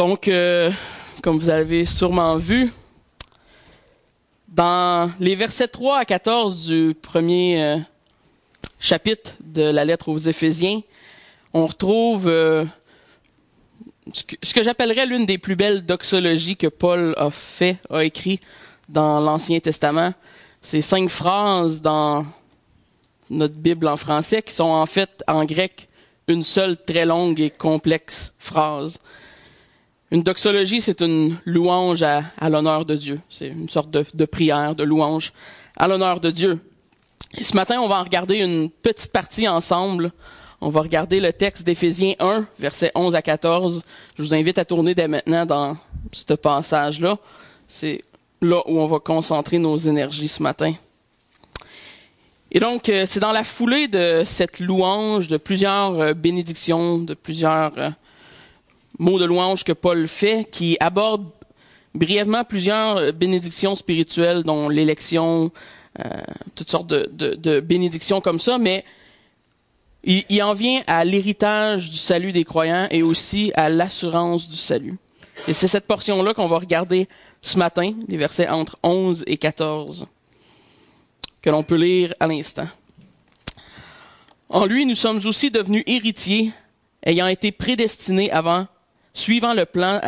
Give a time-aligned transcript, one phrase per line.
[0.00, 0.70] Donc, euh,
[1.22, 2.72] comme vous avez sûrement vu,
[4.48, 7.76] dans les versets 3 à 14 du premier euh,
[8.78, 10.80] chapitre de la lettre aux Éphésiens,
[11.52, 12.64] on retrouve euh,
[14.14, 18.40] ce que, que j'appellerais l'une des plus belles doxologies que Paul a fait, a écrit
[18.88, 20.14] dans l'Ancien Testament.
[20.62, 22.24] C'est cinq phrases dans
[23.28, 25.90] notre Bible en français qui sont en fait en grec
[26.26, 28.98] une seule très longue et complexe phrase.
[30.12, 33.20] Une doxologie, c'est une louange à, à l'honneur de Dieu.
[33.30, 35.32] C'est une sorte de, de prière, de louange
[35.76, 36.58] à l'honneur de Dieu.
[37.38, 40.10] Et ce matin, on va en regarder une petite partie ensemble.
[40.60, 43.84] On va regarder le texte d'Éphésiens 1, versets 11 à 14.
[44.18, 45.76] Je vous invite à tourner dès maintenant dans
[46.10, 47.16] ce passage-là.
[47.68, 48.02] C'est
[48.42, 50.74] là où on va concentrer nos énergies ce matin.
[52.50, 57.14] Et donc, euh, c'est dans la foulée de cette louange, de plusieurs euh, bénédictions, de
[57.14, 57.72] plusieurs
[59.00, 61.26] euh, mots de louange que Paul fait, qui aborde
[61.94, 65.50] brièvement plusieurs bénédictions spirituelles, dont l'élection,
[65.98, 66.08] euh,
[66.54, 68.84] toutes sortes de, de, de, bénédictions comme ça, mais
[70.04, 74.56] il, il en vient à l'héritage du salut des croyants et aussi à l'assurance du
[74.56, 74.96] salut.
[75.48, 77.08] Et c'est cette portion-là qu'on va regarder
[77.42, 80.06] ce matin, les versets entre 11 et 14,
[81.42, 82.68] que l'on peut lire à l'instant.
[84.50, 86.52] En lui, nous sommes aussi devenus héritiers,
[87.04, 88.66] ayant été prédestinés avant
[89.14, 90.00] suivant le plan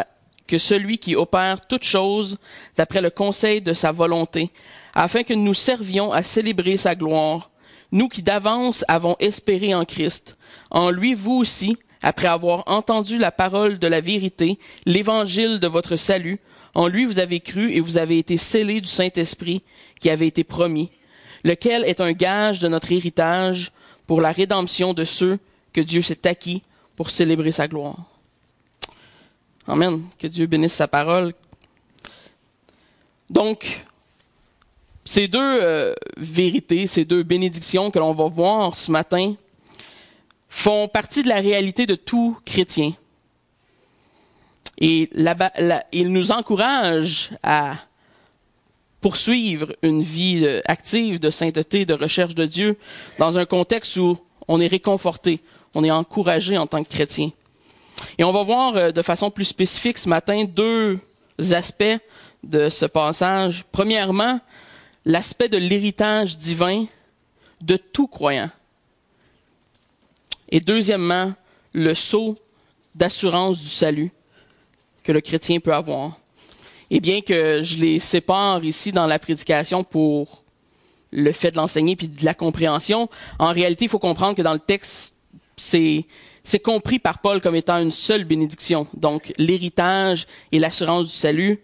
[0.46, 2.38] que celui qui opère toutes choses
[2.76, 4.50] d'après le conseil de sa volonté,
[4.94, 7.50] afin que nous servions à célébrer sa gloire,
[7.90, 10.36] nous qui d'avance avons espéré en Christ.
[10.70, 15.96] En lui, vous aussi, après avoir entendu la parole de la vérité, l'évangile de votre
[15.96, 16.40] salut,
[16.74, 19.62] en lui vous avez cru et vous avez été scellés du Saint-Esprit
[20.00, 20.90] qui avait été promis,
[21.44, 23.72] lequel est un gage de notre héritage
[24.06, 25.38] pour la rédemption de ceux
[25.72, 26.62] que Dieu s'est acquis
[26.96, 28.11] pour célébrer sa gloire.
[29.66, 30.02] Amen.
[30.18, 31.32] Que Dieu bénisse sa parole.
[33.30, 33.84] Donc,
[35.04, 39.34] ces deux euh, vérités, ces deux bénédictions que l'on va voir ce matin
[40.48, 42.92] font partie de la réalité de tout chrétien.
[44.78, 45.34] Et là,
[45.92, 47.76] il nous encourage à
[49.00, 52.76] poursuivre une vie euh, active de sainteté, de recherche de Dieu,
[53.18, 54.16] dans un contexte où
[54.48, 55.40] on est réconforté,
[55.74, 57.30] on est encouragé en tant que chrétien.
[58.18, 60.98] Et on va voir euh, de façon plus spécifique ce matin deux
[61.52, 61.98] aspects
[62.42, 63.64] de ce passage.
[63.72, 64.40] Premièrement,
[65.04, 66.86] l'aspect de l'héritage divin
[67.60, 68.50] de tout croyant.
[70.50, 71.32] Et deuxièmement,
[71.72, 72.36] le saut
[72.94, 74.10] d'assurance du salut
[75.02, 76.18] que le chrétien peut avoir.
[76.90, 80.42] Et bien que je les sépare ici dans la prédication pour
[81.10, 84.52] le fait de l'enseigner puis de la compréhension, en réalité, il faut comprendre que dans
[84.52, 85.14] le texte,
[85.56, 86.04] c'est
[86.44, 88.86] c'est compris par Paul comme étant une seule bénédiction.
[88.94, 91.60] Donc l'héritage et l'assurance du salut,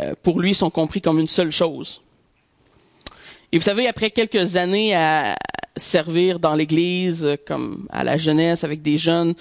[0.00, 2.02] euh, pour lui, sont compris comme une seule chose.
[3.52, 5.34] Et vous savez, après quelques années à
[5.76, 9.34] servir dans l'Église, euh, comme à la jeunesse, avec des jeunes,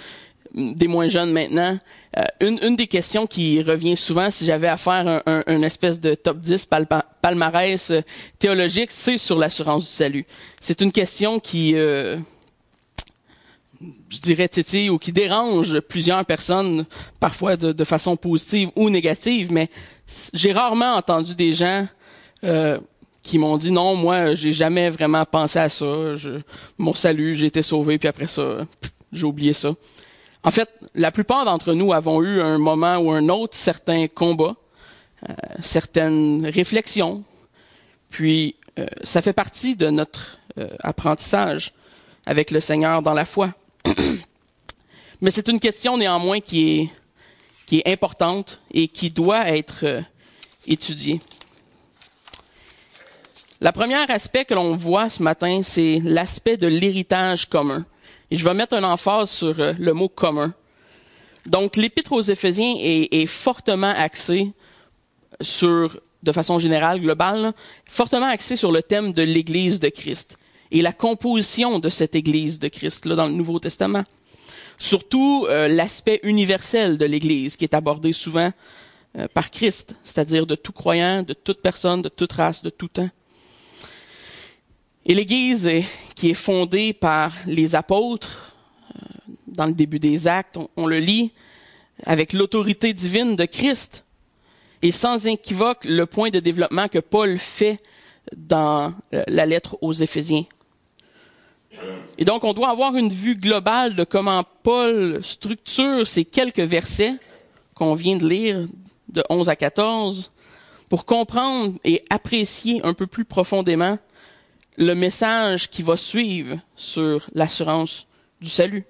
[0.55, 1.77] des moins jeunes maintenant,
[2.17, 5.63] euh, une, une, des questions qui revient souvent, si j'avais à faire un, un, une
[5.63, 6.67] espèce de top 10
[7.21, 7.93] palmarès
[8.39, 10.25] théologique, c'est sur l'assurance du salut.
[10.59, 11.75] C'est une question qui...
[11.75, 12.17] Euh,
[14.09, 16.85] je dirais titi ou qui dérange plusieurs personnes,
[17.19, 19.69] parfois de, de façon positive ou négative, mais
[20.33, 21.87] j'ai rarement entendu des gens
[22.43, 22.79] euh,
[23.21, 26.15] qui m'ont dit non, moi j'ai jamais vraiment pensé à ça.
[26.15, 26.39] Je,
[26.77, 28.65] mon salut, j'ai été sauvé, puis après ça,
[29.11, 29.71] j'ai oublié ça.
[30.43, 34.55] En fait, la plupart d'entre nous avons eu un moment ou un autre certains combats,
[35.29, 37.23] euh, certaines réflexions,
[38.09, 41.73] puis euh, ça fait partie de notre euh, apprentissage
[42.25, 43.53] avec le Seigneur dans la foi.
[45.21, 46.89] Mais c'est une question néanmoins qui
[47.71, 50.01] est, importante et qui doit être euh,
[50.65, 51.19] étudiée.
[53.61, 57.85] La première aspect que l'on voit ce matin, c'est l'aspect de l'héritage commun.
[58.31, 60.53] Et je vais mettre un emphase sur euh, le mot commun.
[61.45, 64.51] Donc, l'épître aux Éphésiens est, fortement axé
[65.41, 67.53] sur, de façon générale, globale,
[67.85, 70.37] fortement axé sur le thème de l'Église de Christ
[70.71, 74.03] et la composition de cette Église de Christ là dans le Nouveau Testament.
[74.77, 78.51] Surtout euh, l'aspect universel de l'Église qui est abordé souvent
[79.17, 82.87] euh, par Christ, c'est-à-dire de tout croyant, de toute personne, de toute race, de tout
[82.87, 83.09] temps.
[85.05, 85.69] Et l'Église
[86.15, 88.55] qui est fondée par les apôtres,
[88.95, 91.31] euh, dans le début des actes, on, on le lit,
[92.05, 94.05] avec l'autorité divine de Christ,
[94.81, 97.77] et sans équivoque le point de développement que Paul fait
[98.37, 100.45] dans la lettre aux Éphésiens.
[102.17, 107.15] Et donc, on doit avoir une vue globale de comment Paul structure ces quelques versets
[107.73, 108.67] qu'on vient de lire,
[109.07, 110.31] de 11 à 14,
[110.89, 113.97] pour comprendre et apprécier un peu plus profondément
[114.77, 118.07] le message qui va suivre sur l'assurance
[118.41, 118.85] du salut.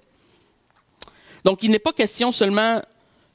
[1.44, 2.80] Donc, il n'est pas question seulement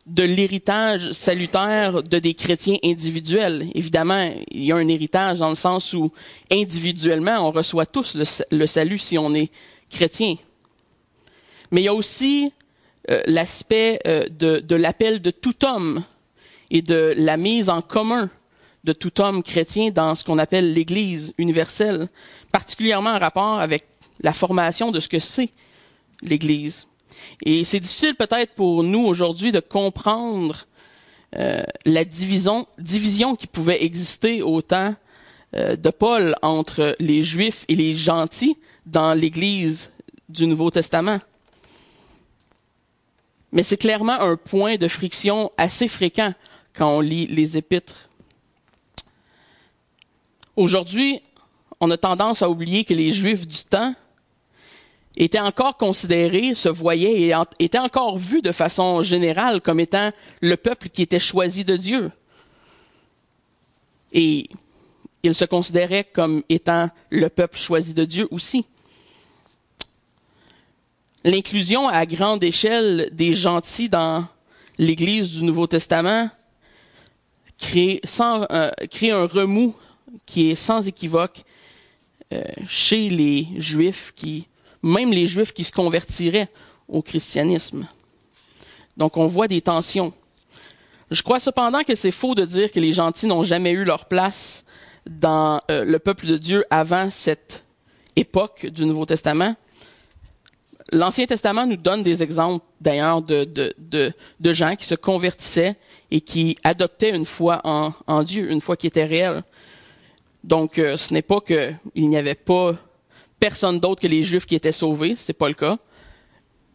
[0.05, 3.67] de l'héritage salutaire de des chrétiens individuels.
[3.73, 6.11] Évidemment, il y a un héritage dans le sens où
[6.51, 8.15] individuellement, on reçoit tous
[8.51, 9.51] le, salut si on est
[9.89, 10.35] chrétien.
[11.71, 12.51] Mais il y a aussi
[13.09, 16.03] euh, l'aspect euh, de, de l'appel de tout homme
[16.69, 18.29] et de la mise en commun
[18.83, 22.07] de tout homme chrétien dans ce qu'on appelle l'Église universelle,
[22.51, 23.85] particulièrement en rapport avec
[24.21, 25.49] la formation de ce que c'est
[26.21, 26.87] l'Église.
[27.43, 30.65] Et c'est difficile peut-être pour nous aujourd'hui de comprendre
[31.37, 32.65] euh, la division,
[33.35, 34.95] qui pouvait exister au temps
[35.55, 39.91] euh, de Paul entre les Juifs et les gentils dans l'Église
[40.29, 41.19] du Nouveau Testament.
[43.51, 46.33] Mais c'est clairement un point de friction assez fréquent
[46.73, 48.09] quand on lit les épîtres.
[50.55, 51.21] Aujourd'hui,
[51.81, 53.93] on a tendance à oublier que les Juifs du temps
[55.17, 60.57] était encore considéré, se voyait et était encore vu de façon générale comme étant le
[60.57, 62.11] peuple qui était choisi de Dieu.
[64.11, 64.49] Et
[65.23, 68.65] il se considérait comme étant le peuple choisi de Dieu aussi.
[71.23, 74.25] L'inclusion à grande échelle des gentils dans
[74.77, 76.29] l'Église du Nouveau Testament
[77.57, 78.71] crée, euh,
[79.03, 79.73] un remous
[80.25, 81.43] qui est sans équivoque
[82.33, 84.47] euh, chez les Juifs qui
[84.85, 86.47] même les Juifs qui se convertiraient
[86.87, 87.87] au christianisme.
[88.97, 90.13] Donc on voit des tensions.
[91.11, 94.05] Je crois cependant que c'est faux de dire que les gentils n'ont jamais eu leur
[94.05, 94.63] place
[95.07, 97.63] dans euh, le peuple de Dieu avant cette
[98.15, 99.55] époque du Nouveau Testament.
[100.91, 105.75] L'Ancien Testament nous donne des exemples d'ailleurs de, de, de, gens qui se convertissaient
[106.11, 109.41] et qui adoptaient une foi en, en Dieu, une foi qui était réelle.
[110.43, 112.75] Donc euh, ce n'est pas qu'il n'y avait pas
[113.39, 115.77] personne d'autre que les Juifs qui étaient sauvés, c'est pas le cas.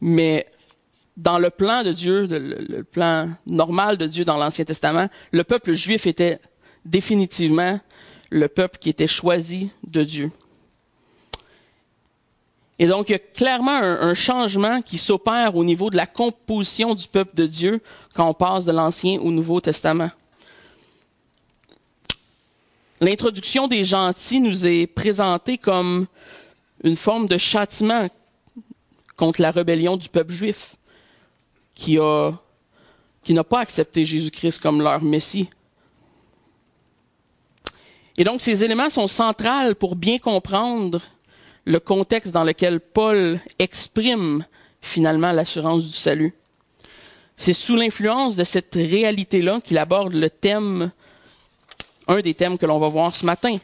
[0.00, 0.46] Mais
[1.16, 5.74] dans le plan de Dieu, le, plan normal de Dieu dans l'Ancien Testament, le peuple
[5.74, 6.38] juif était
[6.84, 7.78] définitivement
[8.30, 10.32] le peuple qui était choisi de Dieu.
[12.78, 16.06] Et donc, il y a clairement un, un changement qui s'opère au niveau de la
[16.06, 17.82] composition du peuple de Dieu
[18.14, 20.10] quand on passe de l'Ancien au Nouveau Testament.
[23.02, 26.06] L'introduction des gentils nous est présentée comme
[26.82, 28.08] une forme de châtiment
[29.16, 30.76] contre la rébellion du peuple juif
[31.74, 35.48] qui n'a pas accepté Jésus-Christ comme leur Messie.
[38.16, 41.00] Et donc ces éléments sont centrales pour bien comprendre
[41.64, 44.44] le contexte dans lequel Paul exprime
[44.82, 46.34] finalement l'assurance du salut.
[47.36, 50.90] C'est sous l'influence de cette réalité-là qu'il aborde le thème,
[52.08, 53.56] un des thèmes que l'on va voir ce matin,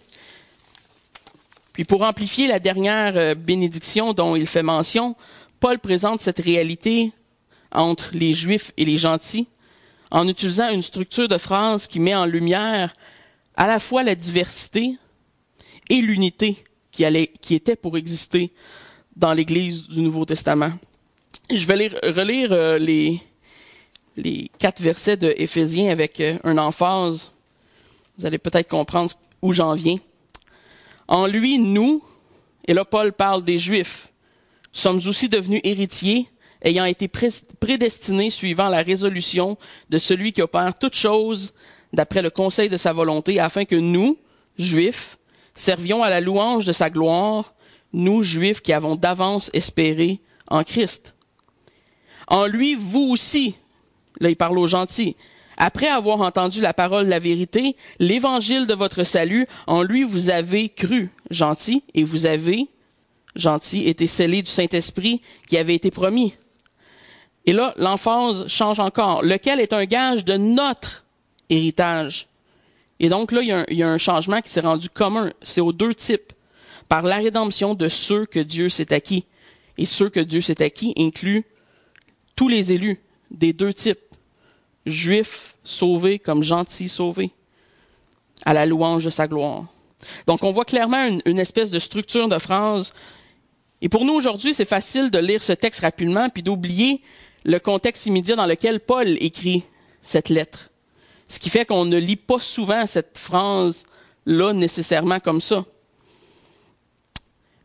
[1.77, 5.15] puis pour amplifier la dernière euh, bénédiction dont il fait mention,
[5.61, 7.13] Paul présente cette réalité
[7.71, 9.47] entre les juifs et les gentils
[10.11, 12.95] en utilisant une structure de phrase qui met en lumière
[13.57, 14.97] à la fois la diversité
[15.91, 18.55] et l'unité qui, allait, était pour exister
[19.15, 20.73] dans l'Église du Nouveau Testament.
[21.51, 23.21] Je vais relire euh, les,
[24.59, 27.33] quatre versets de Éphésiens avec euh, un emphase.
[28.17, 29.11] Vous allez peut-être comprendre
[29.43, 29.99] où j'en viens.
[31.09, 32.03] En lui, nous,
[32.67, 34.13] et là Paul parle des Juifs,
[34.73, 36.29] sommes aussi devenus héritiers,
[36.63, 39.57] ayant été prédestinés suivant la résolution
[39.89, 41.55] de celui qui opère toutes choses
[41.93, 44.19] d'après le conseil de sa volonté, afin que nous,
[44.59, 45.19] Juifs,
[45.55, 47.55] servions à la louange de sa gloire,
[47.93, 51.15] nous, Juifs, qui avons d'avance espéré en Christ.
[52.27, 53.55] En lui, vous aussi,
[54.21, 55.17] là il parle aux gentils,
[55.57, 60.31] après avoir entendu la parole de la vérité, l'évangile de votre salut, en lui vous
[60.31, 62.67] avez cru, gentil, et vous avez,
[63.35, 66.35] gentil, été scellé du Saint-Esprit qui avait été promis.
[67.47, 71.05] Et là, l'emphase change encore, lequel est un gage de notre
[71.49, 72.27] héritage?
[72.99, 74.89] Et donc là, il y a un, il y a un changement qui s'est rendu
[74.89, 75.31] commun.
[75.43, 76.33] C'est aux deux types.
[76.89, 79.27] Par la rédemption de ceux que Dieu s'est acquis.
[79.77, 81.45] Et ceux que Dieu s'est acquis incluent
[82.37, 83.99] tous les élus des deux types
[84.87, 87.33] juifs sauvés comme gentils sauvés,
[88.45, 89.65] à la louange de sa gloire.
[90.27, 92.93] Donc on voit clairement une, espèce de structure de phrase.
[93.83, 97.03] Et pour nous aujourd'hui, c'est facile de lire ce texte rapidement puis d'oublier
[97.45, 99.65] le contexte immédiat dans lequel Paul écrit
[100.03, 100.71] cette lettre.
[101.29, 105.65] Ce qui fait qu'on ne lit pas souvent cette phrase-là nécessairement comme ça.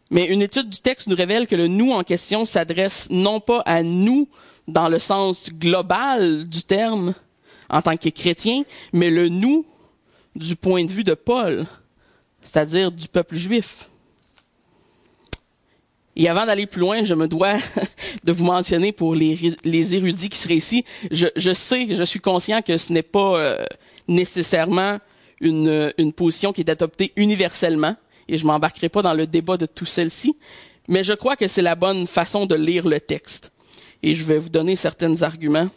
[0.09, 3.61] Mais une étude du texte nous révèle que le nous en question s'adresse non pas
[3.65, 4.27] à nous
[4.71, 7.13] dans le sens global du terme,
[7.69, 8.63] en tant que chrétien,
[8.93, 9.65] mais le nous
[10.35, 11.65] du point de vue de Paul,
[12.43, 13.89] c'est-à-dire du peuple juif.
[16.15, 17.55] Et avant d'aller plus loin, je me dois
[18.23, 22.61] de vous mentionner pour les, les érudits qui seraient ici, je, sais, je suis conscient
[22.61, 23.65] que ce n'est pas euh,
[24.07, 24.99] nécessairement
[25.39, 27.95] une, une position qui est adoptée universellement,
[28.27, 30.35] et je m'embarquerai pas dans le débat de tout celle-ci,
[30.87, 33.51] mais je crois que c'est la bonne façon de lire le texte.
[34.03, 35.69] Et je vais vous donner certains arguments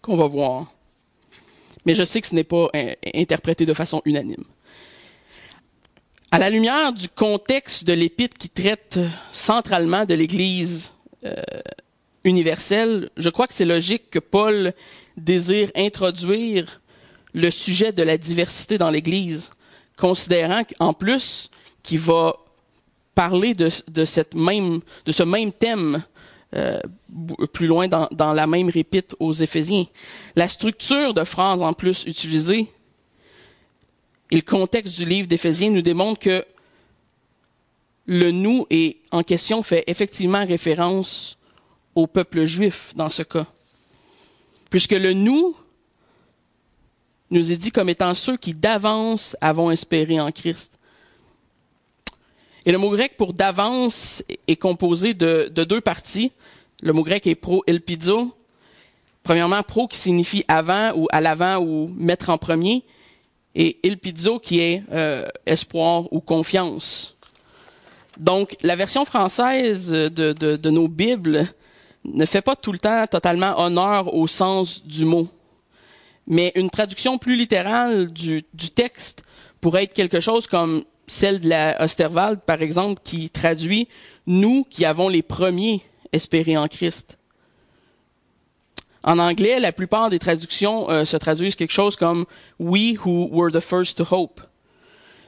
[0.00, 0.72] qu'on va voir.
[1.86, 4.44] Mais je sais que ce n'est pas euh, interprété de façon unanime.
[6.30, 9.00] À la lumière du contexte de l'épître qui traite
[9.32, 10.92] centralement de l'Église
[11.24, 11.34] euh,
[12.22, 14.72] universelle, je crois que c'est logique que Paul
[15.16, 16.80] désire introduire
[17.32, 19.50] le sujet de la diversité dans l'Église,
[19.96, 21.50] considérant qu'en plus
[21.82, 22.36] qu'il va
[23.14, 26.04] parler de, de, cette même, de ce même thème
[26.54, 26.80] euh,
[27.52, 29.84] plus loin dans, dans, la même répite aux Éphésiens.
[30.36, 32.72] La structure de phrase en plus utilisée
[34.30, 36.44] et le contexte du livre d'Éphésiens nous démontrent que
[38.06, 41.38] le nous est en question fait effectivement référence
[41.94, 43.46] au peuple juif dans ce cas.
[44.70, 45.56] Puisque le nous
[47.30, 50.79] nous est dit comme étant ceux qui d'avance avons espéré en Christ.
[52.66, 56.32] Et le mot grec pour d'avance est composé de, de, deux parties.
[56.82, 58.34] Le mot grec est pro elpizo.
[59.22, 62.84] Premièrement, pro qui signifie avant ou à l'avant ou mettre en premier
[63.54, 67.16] et il pizzo qui est euh, espoir ou confiance.
[68.16, 71.46] Donc, la version française de, de, de, nos Bibles
[72.04, 75.28] ne fait pas tout le temps totalement honneur au sens du mot.
[76.26, 79.24] Mais une traduction plus littérale du, du texte
[79.60, 83.88] pourrait être quelque chose comme celle de la Osterwald, par exemple, qui traduit
[84.26, 87.18] «nous qui avons les premiers espérés en Christ».
[89.02, 92.26] En anglais, la plupart des traductions euh, se traduisent quelque chose comme
[92.60, 94.40] We who were the first to hope.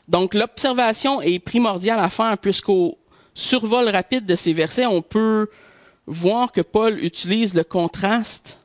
[0.08, 2.98] Donc l'observation est primordiale à faire puisqu'au
[3.34, 5.48] survol rapide de ces versets, on peut
[6.06, 8.60] voir que Paul utilise le contraste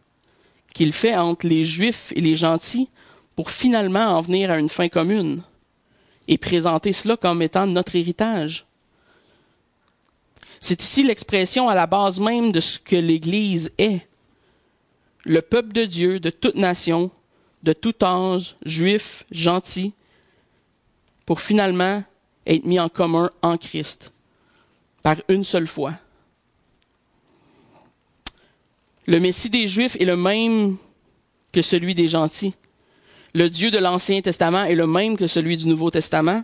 [0.74, 2.90] qu'il fait entre les juifs et les gentils
[3.36, 5.42] pour finalement en venir à une fin commune
[6.28, 8.66] et présenter cela comme étant notre héritage.
[10.60, 14.02] C'est ici l'expression à la base même de ce que l'Église est
[15.24, 17.12] le peuple de Dieu de toute nation,
[17.64, 19.94] de tout âge, juif, gentil,
[21.26, 22.04] pour finalement
[22.46, 24.14] être mis en commun en Christ,
[25.04, 25.94] par une seule fois.
[29.06, 30.78] Le Messie des Juifs est le même
[31.52, 32.54] que celui des gentils.
[33.38, 36.44] Le Dieu de l'Ancien Testament est le même que celui du Nouveau Testament.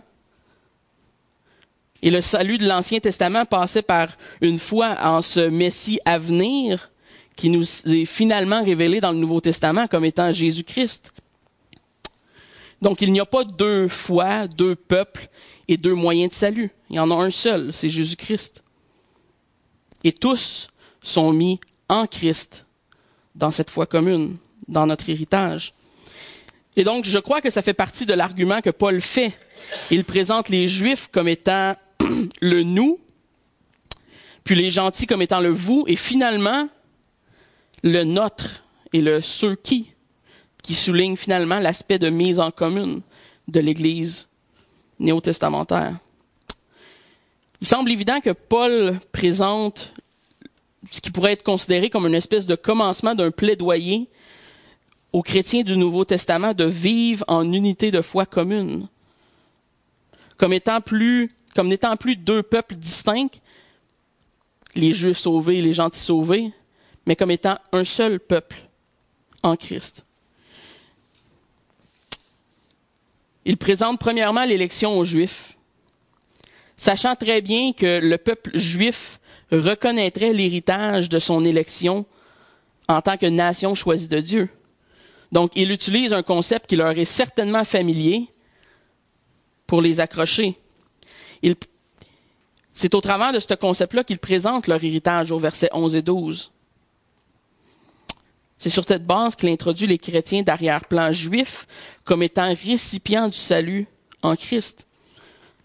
[2.02, 4.10] Et le salut de l'Ancien Testament passait par
[4.40, 6.92] une foi en ce Messie à venir
[7.34, 11.12] qui nous est finalement révélé dans le Nouveau Testament comme étant Jésus-Christ.
[12.80, 15.26] Donc il n'y a pas deux fois, deux peuples
[15.66, 16.70] et deux moyens de salut.
[16.90, 18.62] Il y en a un seul, c'est Jésus-Christ.
[20.04, 20.68] Et tous
[21.02, 21.58] sont mis
[21.88, 22.66] en Christ
[23.34, 24.36] dans cette foi commune,
[24.68, 25.72] dans notre héritage.
[26.76, 29.32] Et donc je crois que ça fait partie de l'argument que Paul fait.
[29.90, 31.74] Il présente les Juifs comme étant
[32.40, 32.98] le nous,
[34.42, 36.68] puis les gentils comme étant le vous, et finalement,
[37.82, 39.92] le notre et le ceux qui,
[40.62, 43.02] qui souligne finalement l'aspect de mise en commune
[43.48, 44.28] de l'Église
[44.98, 45.96] néo-testamentaire.
[47.60, 49.92] Il semble évident que Paul présente
[50.90, 54.08] ce qui pourrait être considéré comme une espèce de commencement d'un plaidoyer
[55.14, 58.88] aux chrétiens du Nouveau Testament de vivre en unité de foi commune.
[60.36, 63.38] Comme étant plus, comme n'étant plus deux peuples distincts,
[64.74, 66.52] les Juifs sauvés et les gentils sauvés,
[67.06, 68.56] mais comme étant un seul peuple
[69.44, 70.04] en Christ.
[73.44, 75.56] Il présente premièrement l'élection aux Juifs,
[76.76, 79.20] sachant très bien que le peuple juif
[79.52, 82.04] reconnaîtrait l'héritage de son élection
[82.88, 84.50] en tant que nation choisie de Dieu.
[85.32, 88.28] Donc, il utilise un concept qui leur est certainement familier
[89.66, 90.56] pour les accrocher.
[92.72, 96.50] c'est au travers de ce concept-là qu'il présente leur héritage au verset 11 et 12.
[98.58, 101.66] C'est sur cette base qu'il introduit les chrétiens d'arrière-plan juifs
[102.04, 103.86] comme étant récipients du salut
[104.22, 104.86] en Christ.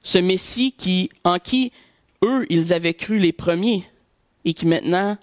[0.03, 0.75] Ce Messie
[1.23, 1.71] en qui
[2.23, 3.85] eux, ils avaient cru les premiers
[4.45, 5.17] et qui maintenant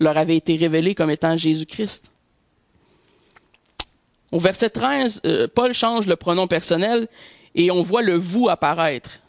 [0.00, 2.11] leur avait été révélé comme étant Jésus-Christ.
[4.32, 7.06] Au verset 13, euh, Paul change le pronom personnel
[7.54, 9.20] et on voit le vous apparaître.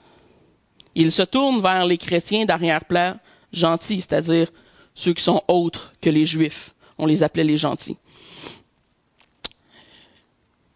[0.95, 3.17] Il se tourne vers les chrétiens d'arrière-plan
[3.51, 4.47] gentils, c'est-à-dire
[4.95, 7.97] ceux qui sont autres que les juifs on les appelait les gentils.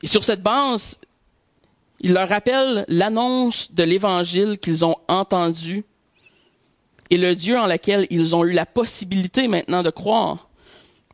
[0.04, 0.98] Et sur cette base,
[2.00, 5.86] il leur rappelle l'annonce de l'évangile qu'ils ont entendu
[7.10, 10.47] et le Dieu en lequel ils ont eu la possibilité maintenant de croire.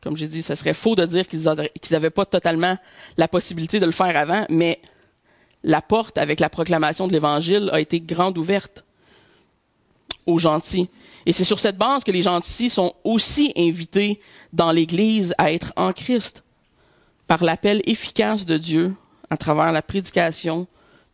[0.04, 1.44] Comme j'ai dit, ce serait faux de dire qu'ils
[1.92, 2.78] n'avaient pas totalement
[3.16, 4.82] la possibilité de le faire avant, mais
[5.64, 8.84] la porte avec la proclamation de l'évangile a été grande ouverte
[10.26, 10.90] aux gentils.
[11.26, 14.20] Et c'est sur cette base que les gentils sont aussi invités
[14.52, 16.44] dans l'Église à être en Christ
[17.26, 18.94] par l'appel efficace de Dieu
[19.30, 20.68] à travers la prédication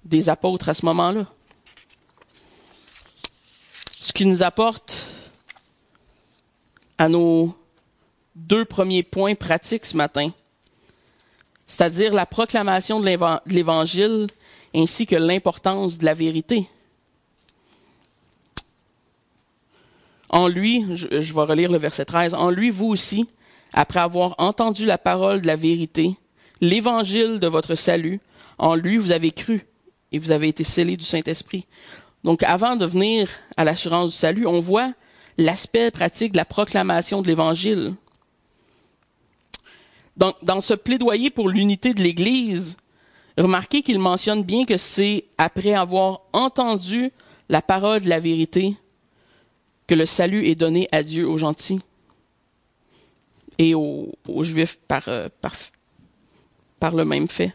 [0.03, 1.27] des apôtres à ce moment-là.
[4.01, 4.95] Ce qui nous apporte
[6.97, 7.55] à nos
[8.47, 10.31] deux premiers points pratiques ce matin,
[11.67, 13.05] c'est-à-dire la proclamation de
[13.45, 14.27] l'Évangile
[14.75, 16.67] ainsi que l'importance de la vérité.
[20.29, 23.27] En lui, je, vais relire le verset 13, en lui, vous aussi,
[23.73, 26.15] après avoir entendu la parole de la vérité,
[26.61, 28.19] l'évangile de votre salut,
[28.57, 29.65] en lui, vous avez cru
[30.11, 31.65] et vous avez été scellés du Saint-Esprit.
[32.23, 33.27] Donc, avant de venir
[33.57, 34.93] à l'assurance du salut, on voit
[35.37, 37.93] l'aspect pratique de la proclamation de l'évangile.
[40.19, 42.75] Donc, dans ce plaidoyer pour l'unité de l'Église,
[43.37, 47.11] remarquez qu'il mentionne bien que c'est après avoir entendu
[47.47, 48.75] la parole de la vérité
[49.87, 51.79] que le salut est donné à Dieu aux gentils
[53.57, 54.11] et aux,
[54.41, 55.29] juifs par, euh,
[56.79, 57.53] par, le même fait.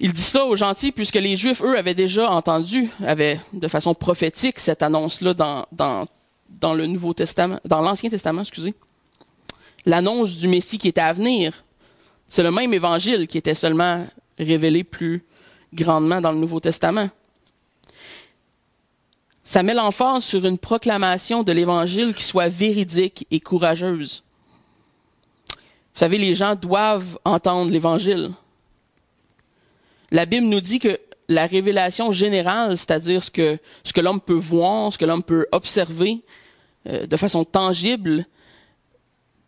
[0.00, 3.94] Il dit ça aux gentils puisque les Juifs, eux, avaient déjà entendu, avaient de façon
[3.94, 6.06] prophétique cette annonce-là dans, dans,
[6.48, 8.74] dans le Nouveau Testament, dans l'Ancien Testament, excusez.
[9.86, 11.64] L'annonce du Messie qui était à venir.
[12.28, 14.06] C'est le même évangile qui était seulement
[14.38, 15.24] révélé plus
[15.72, 17.08] grandement dans le Nouveau Testament.
[19.42, 24.22] Ça met l'emphase sur une proclamation de l'évangile qui soit véridique et courageuse.
[25.48, 28.30] Vous savez, les gens doivent entendre l'évangile
[30.10, 34.92] la Bible nous dit que la révélation générale, c'est-à-dire ce que, ce l'homme peut voir,
[34.92, 36.20] ce que l'homme peut observer
[36.88, 38.26] euh, de façon tangible,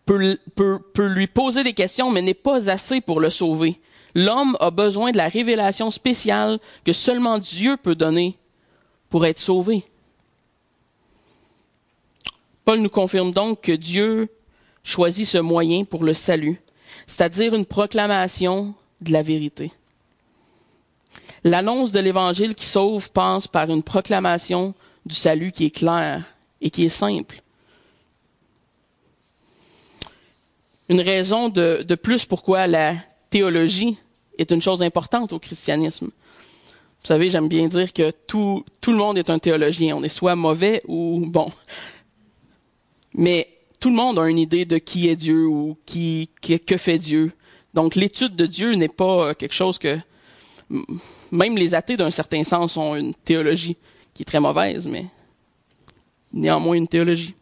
[0.06, 3.80] peut, peut, lui poser des questions, mais n'est pas assez pour le sauver.
[4.14, 8.36] L'homme a besoin de la révélation spéciale que seulement Dieu peut donner
[9.08, 9.84] pour être sauvé.
[12.64, 14.28] Paul nous confirme donc que Dieu
[14.84, 16.60] choisit ce moyen pour le salut,
[17.06, 19.72] c'est-à-dire une proclamation de la vérité.
[21.44, 26.24] L'annonce de l'évangile qui sauve passe par une proclamation du salut qui est claire
[26.60, 27.42] et qui est simple.
[30.92, 32.94] Une raison de, de plus pourquoi la
[33.30, 33.96] théologie
[34.36, 36.08] est une chose importante au christianisme.
[36.08, 39.96] Vous savez, j'aime bien dire que tout, tout le monde est un théologien.
[39.96, 41.50] On est soit mauvais ou bon.
[43.14, 43.48] Mais
[43.80, 47.32] tout le monde a une idée de qui est Dieu ou qui, que fait Dieu.
[47.72, 49.98] Donc l'étude de Dieu n'est pas quelque chose que
[51.30, 53.78] même les athées, d'un certain sens, ont une théologie
[54.12, 55.06] qui est très mauvaise, mais
[56.34, 57.34] néanmoins une théologie.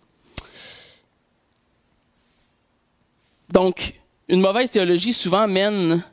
[3.53, 6.05] Donc, une mauvaise théologie souvent mène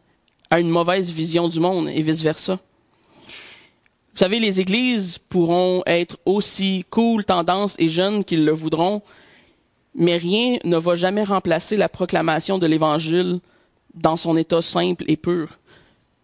[0.50, 2.60] à une mauvaise vision du monde et vice-versa.
[3.26, 9.04] Vous savez, les églises pourront être aussi cool, tendance et jeunes qu'ils le voudront,
[9.94, 13.40] mais rien ne va jamais remplacer la proclamation de l'Évangile
[13.94, 15.60] dans son état simple et pur.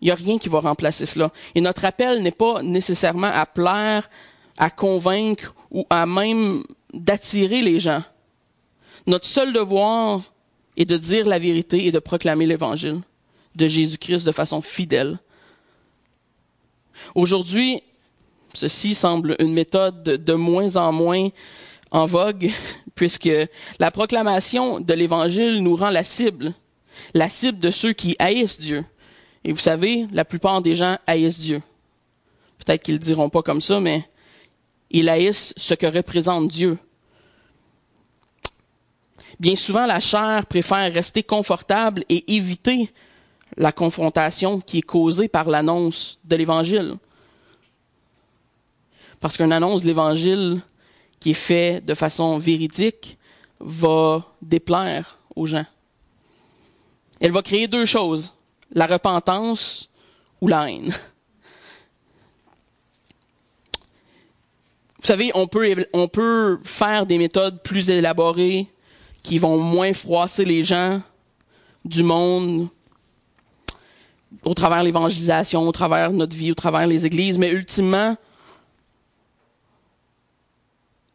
[0.02, 1.32] Il n'y a rien qui va remplacer cela.
[1.54, 4.10] Et notre appel n'est pas nécessairement à plaire,
[4.58, 8.04] à convaincre ou à même d'attirer les gens.
[9.06, 10.33] Notre seul devoir
[10.78, 13.02] est de dire la vérité et de proclamer l'évangile
[13.56, 15.20] de Jésus-Christ de façon fidèle.
[17.16, 17.84] Aujourd'hui,
[18.54, 21.30] ceci semble une méthode de moins en moins
[21.92, 22.50] en vogue,
[22.96, 23.30] puisque
[23.80, 26.54] la proclamation de l'Évangile nous rend la cible,
[27.14, 28.84] la cible de ceux qui haïssent Dieu,
[29.44, 31.62] et vous savez, la plupart des gens haïssent Dieu.
[32.60, 34.04] Peut-être qu'ils le diront pas comme ça, mais
[34.90, 36.78] ils haïssent ce que représente Dieu.
[39.39, 42.91] Bien souvent, la chair préfère rester confortable et éviter
[43.58, 46.96] la confrontation qui est causée par l'annonce de l'Évangile.
[49.19, 50.62] Parce qu'une annonce de l'Évangile
[51.19, 53.17] qui est faite de façon véridique
[53.60, 55.65] va déplaire aux gens.
[57.19, 58.34] Elle va créer deux choses
[58.74, 59.89] la repentance
[60.41, 60.91] ou la haine.
[65.00, 68.67] Vous savez, on peut, on peut faire des méthodes plus élaborées
[69.24, 71.02] qui vont moins froisser les gens
[71.86, 72.68] du monde
[74.44, 78.18] au travers l'évangélisation, au travers notre vie, au travers les églises, mais ultimement,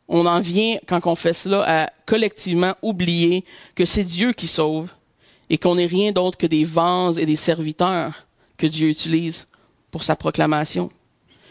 [0.09, 3.45] on en vient, quand on fait cela, à collectivement oublier
[3.75, 4.91] que c'est Dieu qui sauve
[5.51, 9.47] et qu'on n'est rien d'autre que des vases et des serviteurs que Dieu utilise
[9.91, 10.91] pour sa proclamation.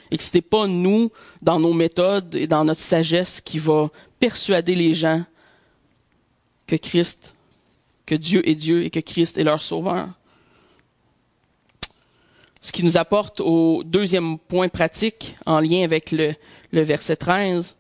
[0.09, 3.89] Et que ce n'est pas nous, dans nos méthodes et dans notre sagesse, qui va
[4.19, 5.23] persuader les gens
[6.67, 7.35] que Christ,
[8.05, 10.09] que Dieu est Dieu et que Christ est leur sauveur.
[12.61, 16.35] Ce qui nous apporte au deuxième point pratique en lien avec le,
[16.71, 17.77] verset 13.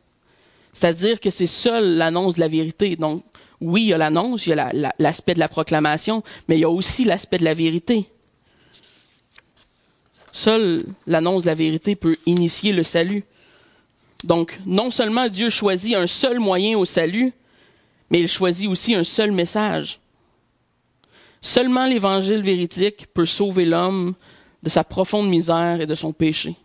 [0.71, 2.95] C'est-à-dire que c'est seule l'annonce de la vérité.
[2.95, 3.23] Donc,
[3.59, 6.63] oui, il y a l'annonce, il y a l'aspect de la proclamation, mais il y
[6.63, 8.05] a aussi l'aspect de la vérité.
[10.31, 13.23] Seule l'annonce de la vérité peut initier le salut.
[14.23, 17.33] Donc, non seulement Dieu choisit un seul moyen au salut,
[18.09, 19.99] mais il choisit aussi un seul message.
[21.41, 24.15] Seulement l'évangile véridique peut sauver l'homme
[24.63, 26.55] de sa profonde misère et de son péché.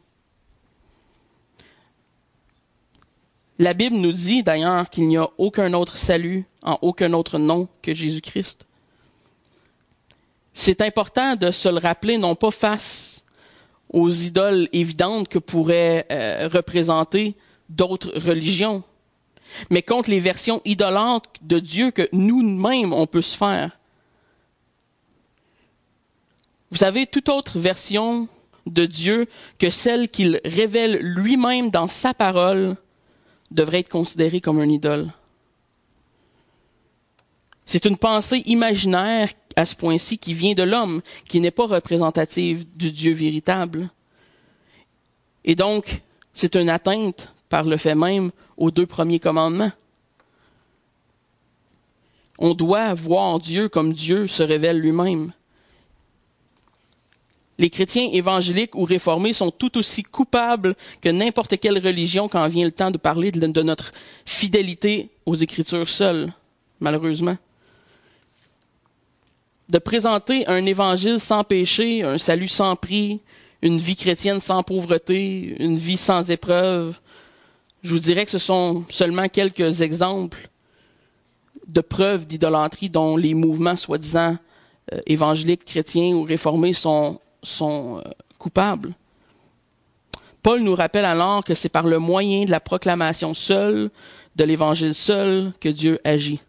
[3.58, 7.68] La Bible nous dit d'ailleurs qu'il n'y a aucun autre salut en aucun autre nom
[7.82, 8.66] que Jésus-Christ.
[10.52, 13.24] C'est important de se le rappeler non pas face
[13.88, 17.36] aux idoles évidentes que pourraient euh, représenter
[17.68, 18.82] d'autres religions,
[19.70, 23.78] mais contre les versions idolâtres de Dieu que nous-mêmes on peut se faire.
[26.70, 28.28] Vous savez, toute autre version
[28.66, 29.26] de Dieu
[29.58, 32.76] que celle qu'il révèle lui-même dans sa parole
[33.50, 35.12] devrait être considérée comme un idole.
[37.66, 42.66] C'est une pensée imaginaire à ce point-ci qui vient de l'homme, qui n'est pas représentative
[42.76, 43.90] du Dieu véritable.
[45.44, 49.72] Et donc, c'est une atteinte par le fait même aux deux premiers commandements.
[52.38, 55.32] On doit voir Dieu comme Dieu se révèle lui-même
[57.62, 62.64] les chrétiens évangéliques ou réformés sont tout aussi coupables que n'importe quelle religion quand vient
[62.64, 63.92] le temps de parler de, notre
[64.26, 66.32] fidélité aux Écritures seules,
[66.80, 67.36] malheureusement.
[69.68, 73.20] De présenter un évangile sans péché, un salut sans prix,
[73.62, 76.98] une vie chrétienne sans pauvreté, une vie sans épreuve,
[77.82, 80.48] je vous dirais que ce sont seulement quelques exemples
[81.66, 84.36] de preuves d'idolâtrie dont les mouvements soi-disant
[84.92, 87.18] euh, évangéliques, chrétiens ou réformés sont
[87.52, 88.02] euh,
[88.38, 88.94] coupables.
[90.42, 93.90] Paul nous rappelle alors que c'est par le moyen de la proclamation seule,
[94.34, 96.40] de l'évangile seul, que Dieu agit.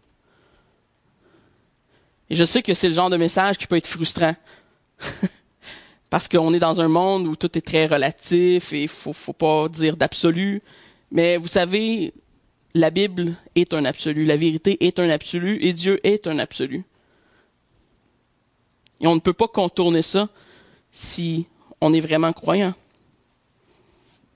[2.30, 4.34] Et je sais que c'est le genre de message qui peut être frustrant.
[6.10, 9.32] Parce qu'on est dans un monde où tout est très relatif et il faut, faut
[9.32, 10.62] pas dire d'absolu.
[11.14, 12.12] Mais vous savez,
[12.74, 16.84] la Bible est un absolu, la vérité est un absolu et Dieu est un absolu.
[19.00, 20.28] Et on ne peut pas contourner ça
[20.90, 21.46] si
[21.80, 22.74] on est vraiment croyant.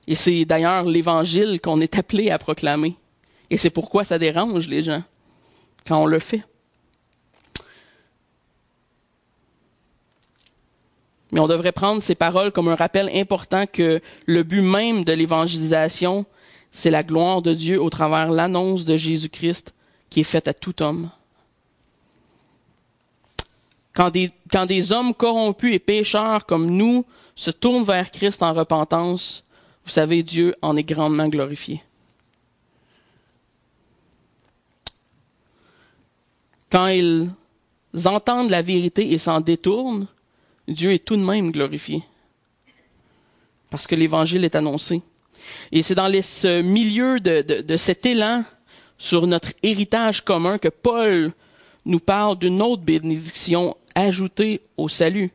[0.06, 2.94] Et c'est d'ailleurs l'évangile qu'on est appelé à proclamer.
[3.50, 5.02] Et c'est pourquoi ça dérange les gens
[5.84, 6.44] quand on le fait.
[11.32, 15.12] Mais on devrait prendre ces paroles comme un rappel important que le but même de
[15.12, 16.24] l'évangélisation,
[16.70, 19.74] c'est la gloire de Dieu au travers l'annonce de Jésus-Christ
[20.10, 21.10] qui est faite à tout homme.
[23.94, 27.04] Quand des, quand des hommes corrompus et pécheurs comme nous
[27.34, 29.44] se tournent vers Christ en repentance,
[29.84, 31.82] vous savez, Dieu en est grandement glorifié.
[36.70, 37.30] Quand ils
[38.04, 40.06] entendent la vérité et s'en détournent,
[40.68, 42.04] Dieu est tout de même glorifié.
[43.70, 45.02] Parce que l'évangile est annoncé.
[45.72, 48.44] Et c'est dans ce milieu de, cet élan
[48.96, 51.32] sur notre héritage commun que Paul
[51.84, 55.30] nous parle d'une autre bénédiction ajoutée au salut.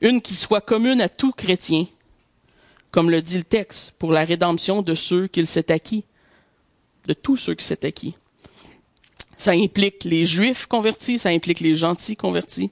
[0.00, 1.86] Une qui soit commune à tout chrétien,
[2.90, 6.04] comme le dit le texte, pour la rédemption de ceux qu'il s'est acquis,
[7.06, 8.14] de tous ceux qui s'est acquis.
[9.36, 12.70] Ça implique les juifs convertis, ça implique les gentils convertis,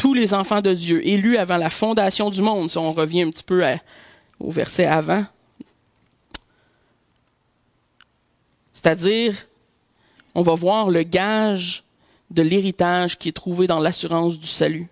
[0.00, 3.30] tous les enfants de Dieu, élus avant la fondation du monde, si on revient un
[3.30, 3.62] petit peu
[4.40, 5.26] au verset avant.
[8.72, 9.36] C'est-à-dire,
[10.34, 11.84] on va voir le gage
[12.30, 14.88] de l'héritage qui est trouvé dans l'assurance du salut.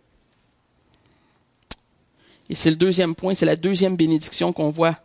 [2.51, 4.99] Et c'est le deuxième point, c'est la deuxième bénédiction qu'on voit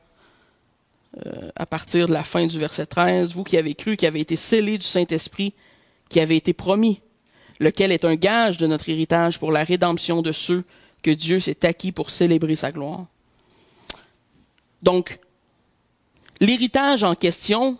[1.25, 3.35] euh, à partir de la fin du verset 13.
[3.35, 5.53] Vous qui avez cru, qui avez été scellés du Saint-Esprit,
[6.09, 6.99] qui avez été promis,
[7.59, 10.63] lequel est un gage de notre héritage pour la rédemption de ceux
[11.01, 13.05] que Dieu s'est acquis pour célébrer sa gloire.
[14.81, 15.19] Donc,
[16.39, 17.77] l'héritage en question,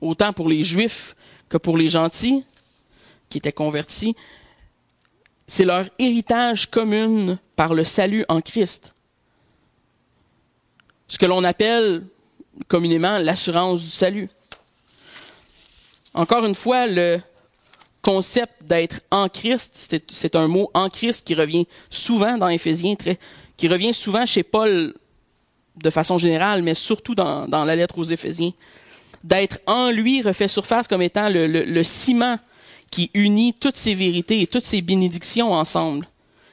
[0.00, 1.16] autant pour les Juifs
[1.48, 2.44] que pour les gentils,
[3.28, 4.14] qui étaient convertis,
[5.46, 8.94] c'est leur héritage commun par le salut en Christ.
[11.08, 12.04] Ce que l'on appelle
[12.68, 14.28] communément l'assurance du salut.
[16.14, 17.20] Encore une fois, le
[18.06, 22.94] concept d'être en Christ, c'est un mot en Christ qui revient souvent dans Éphésiens,
[23.56, 24.94] qui revient souvent chez Paul
[25.74, 28.52] de façon générale, mais surtout dans, la lettre aux Éphésiens.
[29.24, 32.38] D'être en lui refait surface comme étant le, le, le ciment
[32.92, 36.08] qui unit toutes ces vérités et toutes ces bénédictions ensemble.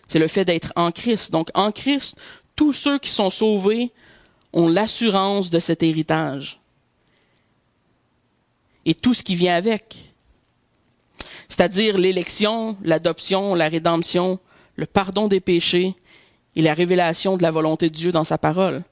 [0.07, 1.31] C'est le fait d'être en Christ.
[1.31, 2.17] Donc en Christ,
[2.55, 3.91] tous ceux qui sont sauvés
[4.53, 6.59] ont l'assurance de cet héritage.
[8.87, 10.12] Et tout ce qui vient avec.
[11.53, 14.39] C'est-à-dire l'élection, l'adoption, la rédemption,
[14.75, 15.93] le pardon des péchés
[16.55, 18.83] et la révélation de la volonté de Dieu dans sa parole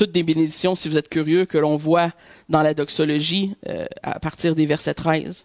[0.00, 2.12] toutes des bénédictions, si vous êtes curieux, que l'on voit
[2.48, 5.44] dans la doxologie euh, à partir des versets 13.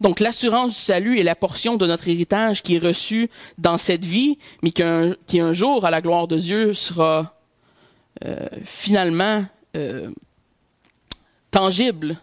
[0.00, 4.04] Donc l'assurance du salut est la portion de notre héritage qui est reçue dans cette
[4.04, 7.36] vie, mais qui un, qui un jour, à la gloire de Dieu, sera
[8.24, 9.44] euh, finalement
[9.76, 10.10] euh,
[11.52, 12.16] tangible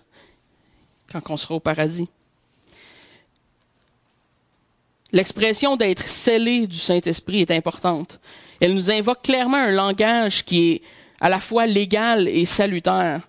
[1.11, 2.09] quand on sera au paradis.
[5.11, 8.19] L'expression d'être scellé du Saint-Esprit est importante.
[8.59, 10.81] Elle nous invoque clairement un langage qui est
[11.21, 13.27] à la fois légal et salutaire.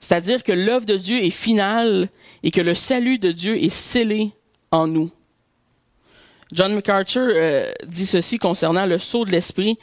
[0.00, 2.08] C'est-à-dire que l'œuvre de Dieu est finale
[2.42, 4.32] et que le salut de Dieu est scellé
[4.70, 5.10] en nous.
[6.52, 9.78] John MacArthur euh, dit ceci concernant le sceau de l'esprit.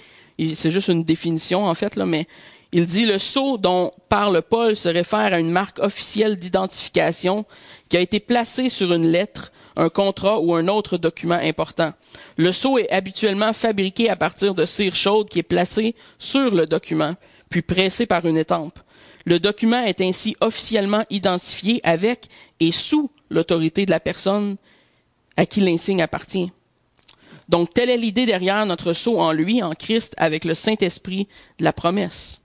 [0.56, 2.27] C'est juste une définition en fait là, mais
[2.73, 7.45] il dit le sceau dont parle Paul se réfère à une marque officielle d'identification
[7.88, 11.93] qui a été placée sur une lettre un contrat ou un autre document important.
[12.38, 16.65] Le sceau est habituellement fabriqué à partir de cire chaude qui est placée sur le
[16.65, 17.15] document,
[17.49, 18.79] puis pressé par une étampe.
[19.25, 22.27] Le document est ainsi officiellement identifié avec
[22.59, 24.57] et sous l'autorité de la personne
[25.38, 26.51] à qui l'insigne appartient.
[27.49, 31.27] Donc, telle est l'idée derrière notre sceau en lui, en Christ, avec le Saint-Esprit
[31.59, 32.42] de la promesse.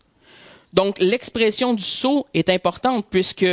[0.73, 3.47] Donc, l'expression du sceau est importante puisque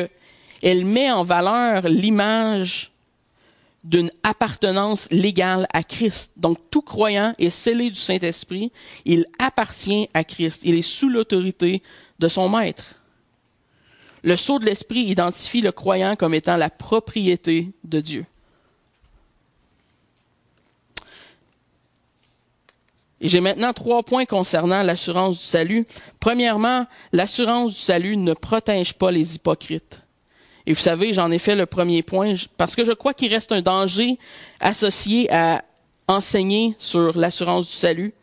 [0.62, 2.91] elle met en valeur l'image
[3.86, 6.34] d'une appartenance légale à Christ.
[6.38, 8.71] Donc tout croyant est scellé du Saint-Esprit,
[9.06, 11.84] il appartient à Christ, il est sous l'autorité
[12.19, 12.95] de son maître.
[14.23, 18.25] Le sceau de l'Esprit identifie le croyant comme étant la propriété de Dieu.
[23.27, 25.88] J'ai maintenant trois points concernant l'assurance du salut.
[26.19, 30.01] Premièrement, l'assurance du salut ne protège pas les hypocrites.
[30.67, 33.51] Et vous savez, j'en ai fait le premier point parce que je crois qu'il reste
[33.51, 34.19] un danger
[34.59, 35.63] associé à
[36.07, 38.13] enseigner sur l'assurance du salut.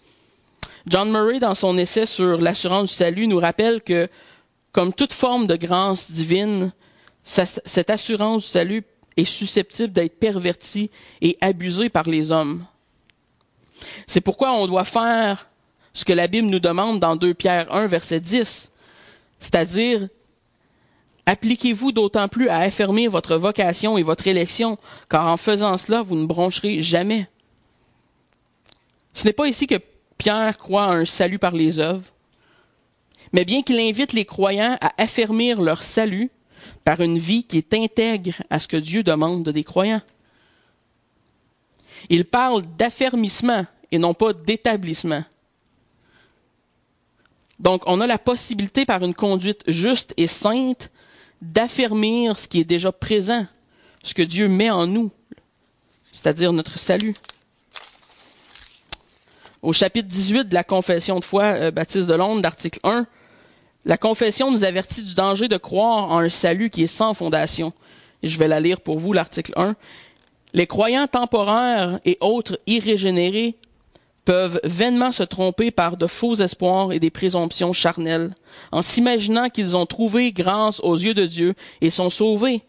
[0.87, 4.09] John Murray, dans son essai sur l'assurance du salut, nous rappelle que,
[4.71, 6.73] comme toute forme de grâce divine,
[7.25, 8.85] cette assurance du salut
[9.17, 12.65] est susceptible d'être pervertie et abusée par les hommes.
[14.07, 15.49] C'est pourquoi on doit faire
[15.93, 18.73] ce que la Bible nous demande dans 2 Pierre 1, verset 10,
[19.39, 20.09] c'est-à-dire
[21.25, 24.77] Appliquez-vous d'autant plus à affermir votre vocation et votre élection,
[25.09, 27.29] car en faisant cela, vous ne broncherez jamais.
[29.15, 29.79] Ce n'est pas ici que
[30.19, 32.13] Pierre croit à un salut par les œuvres,
[33.33, 36.31] mais bien qu'il invite les croyants à affermir leur salut
[36.85, 40.03] par une vie qui est intègre à ce que Dieu demande des croyants.
[42.09, 45.25] Il parle d'affermissement et non pas d'établissement.
[47.59, 50.91] Donc, on a la possibilité par une conduite juste et sainte
[51.41, 53.47] d'affermir ce qui est déjà présent,
[54.03, 55.11] ce que Dieu met en nous,
[56.11, 57.15] c'est-à-dire notre salut.
[59.63, 63.07] Au chapitre 18 de la Confession de foi euh, Baptiste de Londres, l'article 1,
[63.85, 67.73] la Confession nous avertit du danger de croire en un salut qui est sans fondation.
[68.23, 69.75] Je vais la lire pour vous, l'article 1.
[70.55, 73.57] Les croyants temporaires et autres irrégénérés
[74.25, 78.35] peuvent vainement se tromper par de faux espoirs et des présomptions charnelles,
[78.71, 82.63] en s'imaginant qu'ils ont trouvé grâce aux yeux de Dieu et sont sauvés,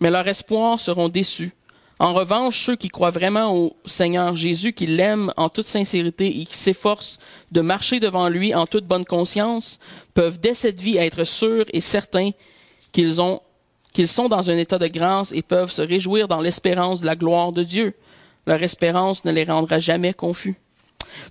[0.00, 1.52] mais leurs espoirs seront déçus.
[1.98, 6.44] En revanche, ceux qui croient vraiment au Seigneur Jésus, qui l'aiment en toute sincérité et
[6.44, 7.18] qui s'efforcent
[7.52, 9.78] de marcher devant lui en toute bonne conscience,
[10.12, 12.30] peuvent dès cette vie être sûrs et certains
[12.92, 13.40] qu'ils ont
[13.96, 17.16] qu'ils sont dans un état de grâce et peuvent se réjouir dans l'espérance de la
[17.16, 17.94] gloire de Dieu.
[18.46, 20.56] Leur espérance ne les rendra jamais confus.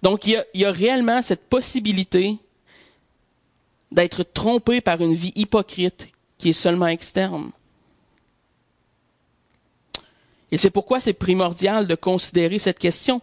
[0.01, 2.39] Donc, il y a, réellement cette possibilité
[3.91, 6.07] d'être trompé par une vie hypocrite
[6.39, 7.51] qui est seulement externe.
[10.51, 13.21] Et c'est pourquoi c'est primordial de considérer cette question,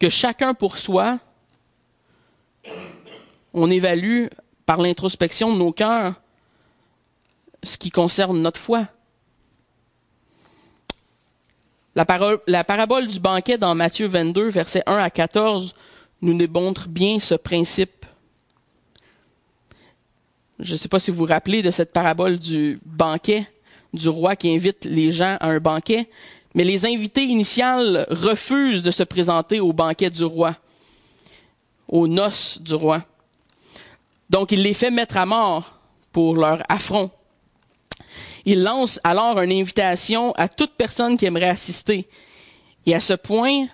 [0.00, 1.20] que chacun pour soi,
[3.54, 4.26] on évalue
[4.66, 6.20] par l'introspection de nos cœurs
[7.68, 8.88] ce qui concerne notre foi.
[11.94, 15.74] La, parabole du banquet dans Matthieu 22, versets 1 à 14,
[16.22, 18.06] nous démontre bien ce principe.
[20.60, 23.48] Je ne sais pas si vous vous rappelez de cette parabole du banquet
[23.92, 26.08] du roi qui invite les gens à un banquet,
[26.54, 30.56] mais les invités initiales refusent de se présenter au banquet du roi,
[31.88, 33.02] aux noces du roi.
[34.30, 35.78] Donc il les fait mettre à mort
[36.12, 37.10] pour leur affront.
[38.44, 42.08] Il lance alors une invitation à toute personne qui aimerait assister.
[42.86, 43.66] Et à ce point,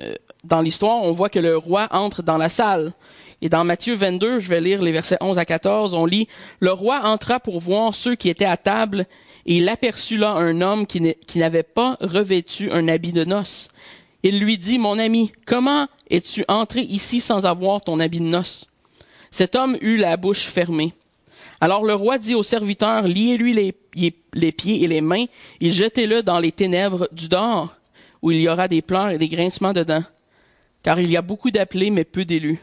[0.00, 2.92] euh, dans l'histoire, on voit que le roi entre dans la salle.
[3.40, 6.28] Et dans Matthieu 22, je vais lire les versets 11 à 14, on lit,
[6.60, 9.06] Le roi entra pour voir ceux qui étaient à table,
[9.46, 13.68] et il aperçut là un homme qui n'avait pas revêtu un habit de noces.
[14.22, 18.66] Il lui dit, Mon ami, comment es-tu entré ici sans avoir ton habit de noces?
[19.30, 20.92] Cet homme eut la bouche fermée.
[21.60, 23.74] Alors le roi dit au serviteur, Liez-lui les,
[24.34, 25.26] les pieds et les mains,
[25.60, 27.74] et jetez-le dans les ténèbres du dehors,
[28.22, 30.04] où il y aura des pleurs et des grincements dedans,
[30.82, 32.60] car il y a beaucoup d'appelés, mais peu d'élus.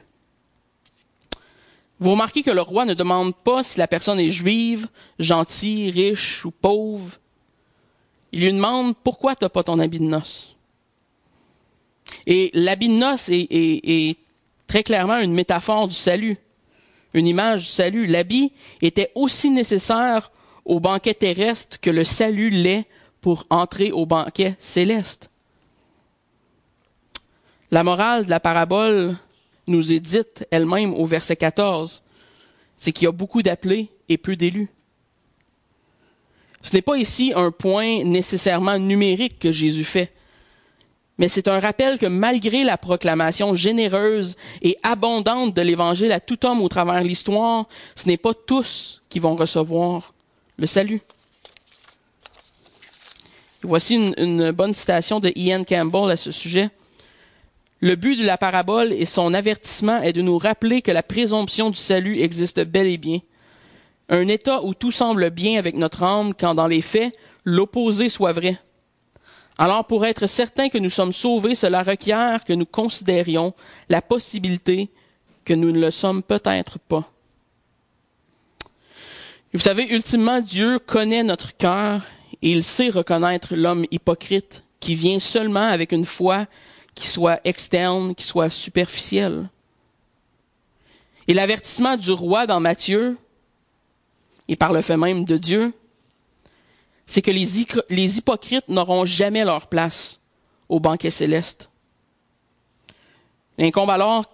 [2.00, 6.44] Vous remarquez que le roi ne demande pas si la personne est juive, gentille, riche
[6.44, 7.12] ou pauvre.
[8.34, 10.56] Il lui demande pourquoi tu n'as pas ton habit de noces?
[12.28, 14.18] Et l'habit de noces est,
[14.68, 16.38] très clairement une métaphore du salut,
[17.16, 18.06] une image du salut.
[18.06, 18.52] L'habit
[18.82, 20.32] était aussi nécessaire
[20.66, 22.86] au banquet terrestre que le salut l'est
[23.22, 25.30] pour entrer au banquet céleste.
[27.72, 29.16] La morale de la parabole
[29.68, 32.04] nous est dite elle-même au verset 14,
[32.78, 34.70] c'est qu'il y a beaucoup d'appelés et peu d'élus.
[36.62, 40.12] Ce n'est pas ici un point nécessairement numérique que Jésus fait,
[41.18, 46.46] mais c'est un rappel que malgré la proclamation généreuse et abondante de l'Évangile à tout
[46.46, 50.14] homme au travers de l'histoire, ce n'est pas tous qui vont recevoir
[50.58, 51.02] le salut.
[53.62, 56.70] Voici une, une bonne citation de Ian Campbell à ce sujet.
[57.80, 61.70] Le but de la parabole et son avertissement est de nous rappeler que la présomption
[61.70, 63.20] du salut existe bel et bien.
[64.10, 68.34] Un état où tout semble bien avec notre âme quand dans les faits, l'opposé soit
[68.34, 68.58] vrai.
[69.58, 73.54] Alors pour être certain que nous sommes sauvés, cela requiert que nous considérions
[73.88, 74.90] la possibilité
[75.46, 77.10] que nous ne le sommes peut-être pas.
[79.54, 82.02] vous savez, ultimement, Dieu connaît notre cœur
[82.42, 86.48] et il sait reconnaître l'homme hypocrite qui vient seulement avec une foi
[86.94, 89.50] qui soit externe, qui soit superficiel.
[91.28, 93.18] Et l'avertissement du roi dans Matthieu,
[94.48, 95.74] et par le fait même de Dieu,
[97.06, 100.20] c'est que les, hypocrites n'auront jamais leur place
[100.70, 101.70] au banquet céleste.
[103.58, 104.26] Il incombe alors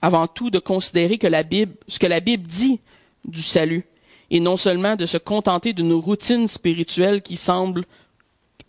[0.00, 2.80] avant tout de considérer ce que la Bible dit
[3.24, 3.84] du salut,
[4.30, 7.84] et non seulement de se contenter d'une routine spirituelle qui semble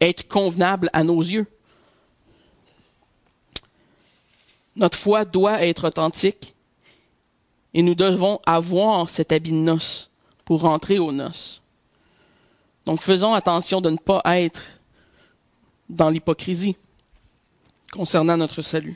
[0.01, 1.47] être convenable à nos yeux.
[4.75, 6.55] Notre foi doit être authentique
[7.73, 10.09] et nous devons avoir cet habit de noces
[10.45, 11.61] pour rentrer aux noces.
[12.89, 14.63] Donc faisons attention de ne pas être
[15.89, 16.75] dans l'hypocrisie
[17.91, 18.95] concernant notre salut.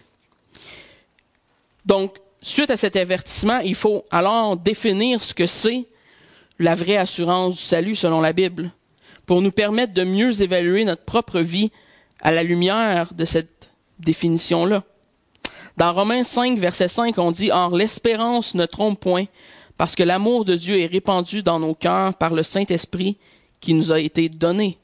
[1.86, 5.86] Donc, suite à cet avertissement, il faut alors définir ce que c'est
[6.58, 8.72] la vraie assurance du salut selon la Bible,
[9.28, 11.72] pour nous permettre de mieux évaluer notre propre vie
[12.20, 14.82] à la lumière de cette définition-là.
[15.78, 19.26] Dans Romains 5, verset 5, on dit, Or l'espérance ne trompe point,
[19.78, 23.18] parce que l'amour de Dieu est répandu dans nos cœurs par le Saint-Esprit
[23.64, 24.78] qui nous a été donné.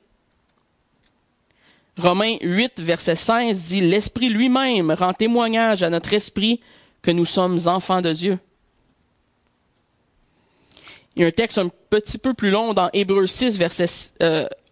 [1.97, 6.61] Romains 8, verset 16 dit, L'Esprit lui-même rend témoignage à notre esprit
[7.01, 8.39] que nous sommes enfants de Dieu.
[11.15, 14.13] Il y a un texte un petit peu plus long dans Hébreux 6, verset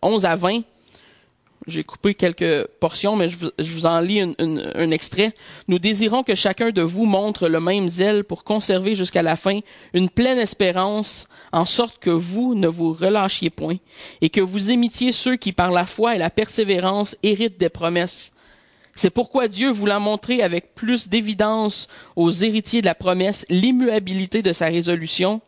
[0.02, 0.62] 11 à 20,
[1.68, 5.34] j'ai coupé quelques portions, mais je vous, en lis un extrait.
[5.68, 9.60] Nous désirons que chacun de vous montre le même zèle pour conserver jusqu'à la fin
[9.94, 13.76] une pleine espérance, en sorte que vous ne vous relâchiez point,
[14.22, 18.32] et que vous imitiez ceux qui, par la foi et la persévérance, héritent des promesses.
[18.96, 24.54] C'est pourquoi Dieu, voulant montrer avec plus d'évidence aux héritiers de la promesse l'immuabilité de
[24.54, 25.42] sa résolution,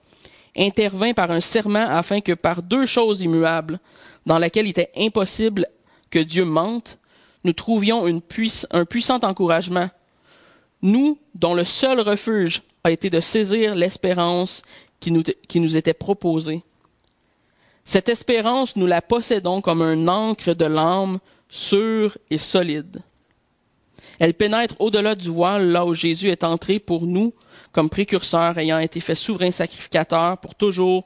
[0.56, 3.80] intervint par un serment afin que par deux choses immuables,
[4.26, 5.66] dans lesquelles il était impossible
[6.10, 6.98] que Dieu mente,
[7.44, 9.90] nous trouvions un puissant encouragement.
[10.82, 14.62] Nous, dont le seul refuge a été de saisir l'espérance
[15.00, 16.64] qui nous, était proposée.
[17.86, 23.02] Cette espérance, nous la possédons comme un ancre de l'âme sûre et solide.
[24.20, 27.34] Elle pénètre au-delà du voile, là où Jésus est entré pour nous,
[27.72, 31.06] comme précurseur, ayant été fait souverain sacrificateur pour toujours,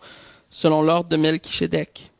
[0.49, 2.11] selon l'ordre de Melchisedec.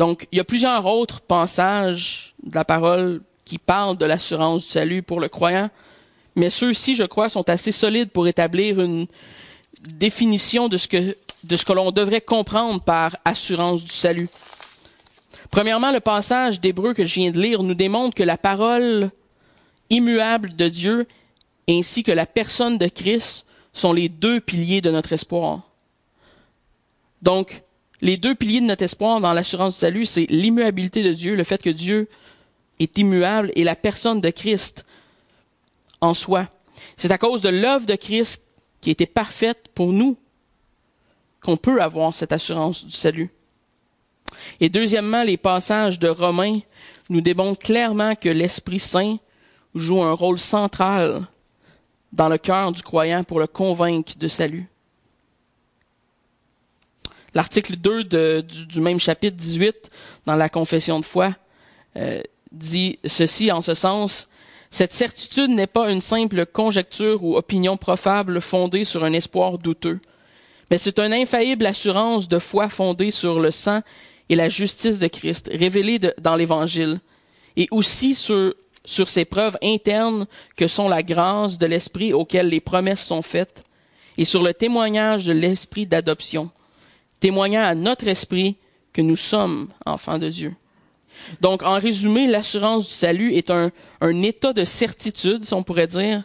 [0.00, 4.70] Donc, il y a plusieurs autres passages de la parole qui parlent de l'assurance du
[4.70, 5.68] salut pour le croyant,
[6.36, 9.06] mais ceux-ci, je crois, sont assez solides pour établir une
[9.82, 14.30] définition de ce que, de ce que l'on devrait comprendre par assurance du salut.
[15.50, 19.10] Premièrement, le passage d'Hébreu que je viens de lire nous démontre que la parole
[19.90, 21.06] immuable de Dieu
[21.68, 23.44] ainsi que la personne de Christ
[23.74, 25.60] sont les deux piliers de notre espoir.
[27.20, 27.62] Donc,
[28.02, 31.44] les deux piliers de notre espoir dans l'assurance du salut, c'est l'immuabilité de Dieu, le
[31.44, 32.08] fait que Dieu
[32.78, 34.84] est immuable, et la personne de Christ
[36.00, 36.48] en soi.
[36.96, 38.42] C'est à cause de l'œuvre de Christ
[38.80, 40.16] qui était parfaite pour nous
[41.42, 43.30] qu'on peut avoir cette assurance du salut.
[44.60, 46.60] Et deuxièmement, les passages de Romains
[47.08, 49.16] nous démontrent clairement que l'Esprit Saint
[49.74, 51.26] joue un rôle central
[52.12, 54.68] dans le cœur du croyant pour le convaincre de salut.
[57.34, 59.90] L'article 2 du, même chapitre 18
[60.26, 61.34] dans la confession de foi
[61.96, 62.20] euh,
[62.52, 64.28] dit ceci en ce sens.
[64.70, 70.00] Cette certitude n'est pas une simple conjecture ou opinion profable fondée sur un espoir douteux,
[70.70, 73.80] mais c'est une infaillible assurance de foi fondée sur le sang
[74.28, 77.00] et la justice de Christ révélée dans l'Évangile,
[77.56, 78.54] et aussi sur,
[78.84, 80.26] sur ces preuves internes
[80.56, 83.64] que sont la grâce de l'Esprit auquel les promesses sont faites,
[84.16, 86.50] et sur le témoignage de l'Esprit d'adoption,
[87.20, 88.56] témoignant à notre esprit
[88.92, 90.54] que nous sommes enfants de Dieu.
[91.40, 93.70] Donc, en résumé, l'assurance du salut est un,
[94.22, 96.24] état de certitude, si on pourrait dire,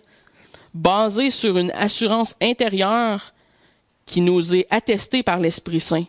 [0.74, 3.34] basé sur une assurance intérieure
[4.06, 6.06] qui nous est attestée par l'Esprit Saint.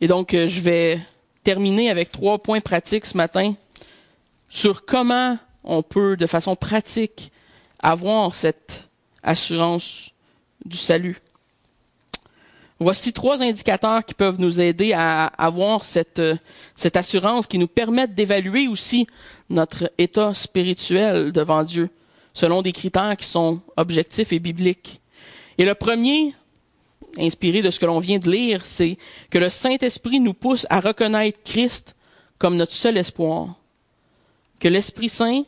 [0.00, 1.00] Et donc, euh, je vais
[1.44, 3.54] terminer avec trois points pratiques ce matin
[4.48, 7.30] sur comment on peut, de façon pratique,
[7.78, 8.88] avoir cette
[9.22, 10.11] assurance
[10.64, 11.18] du salut.
[12.78, 16.20] Voici trois indicateurs qui peuvent nous aider à avoir cette,
[16.74, 19.06] cette assurance, qui nous permettent d'évaluer aussi
[19.50, 21.90] notre état spirituel devant Dieu,
[22.32, 25.00] selon des critères qui sont objectifs et bibliques.
[25.58, 26.34] Et le premier,
[27.18, 28.98] inspiré de ce que l'on vient de lire, c'est
[29.30, 31.94] que le Saint-Esprit nous pousse à reconnaître Christ
[32.38, 33.54] comme notre seul espoir.
[34.58, 35.42] Que l'Esprit Saint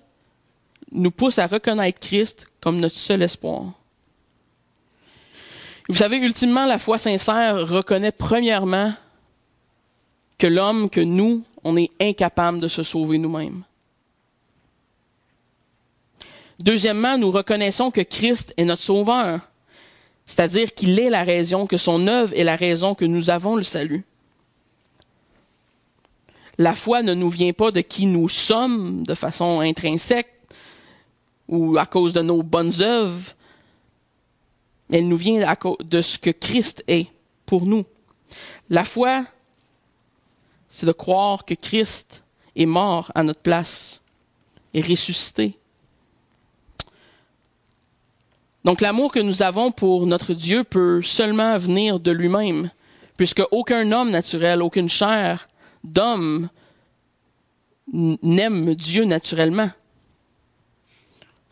[0.93, 3.73] nous pousse à reconnaître Christ comme notre seul espoir.
[5.89, 8.93] Vous savez, ultimement, la foi sincère reconnaît premièrement
[10.39, 13.65] que l'homme, que nous, on est incapable de se sauver nous-mêmes.
[16.59, 19.41] Deuxièmement, nous reconnaissons que Christ est notre sauveur,
[20.27, 23.63] c'est-à-dire qu'il est la raison, que son œuvre est la raison que nous avons le
[23.63, 24.05] salut.
[26.57, 30.33] La foi ne nous vient pas de qui nous sommes de façon intrinsèque
[31.49, 33.35] ou à cause de nos bonnes œuvres,
[34.91, 37.07] elle nous vient de ce que Christ est
[37.47, 37.85] pour nous.
[38.71, 39.25] La foi,
[40.71, 42.23] c'est de croire que Christ
[42.57, 44.03] est mort à notre place
[44.73, 45.57] et ressuscité.
[48.65, 52.71] Donc l'amour que nous avons pour notre Dieu peut seulement venir de lui-même,
[53.17, 55.49] puisque aucun homme naturel, aucune chair
[55.85, 56.49] d'homme
[57.93, 59.71] n'aime Dieu naturellement.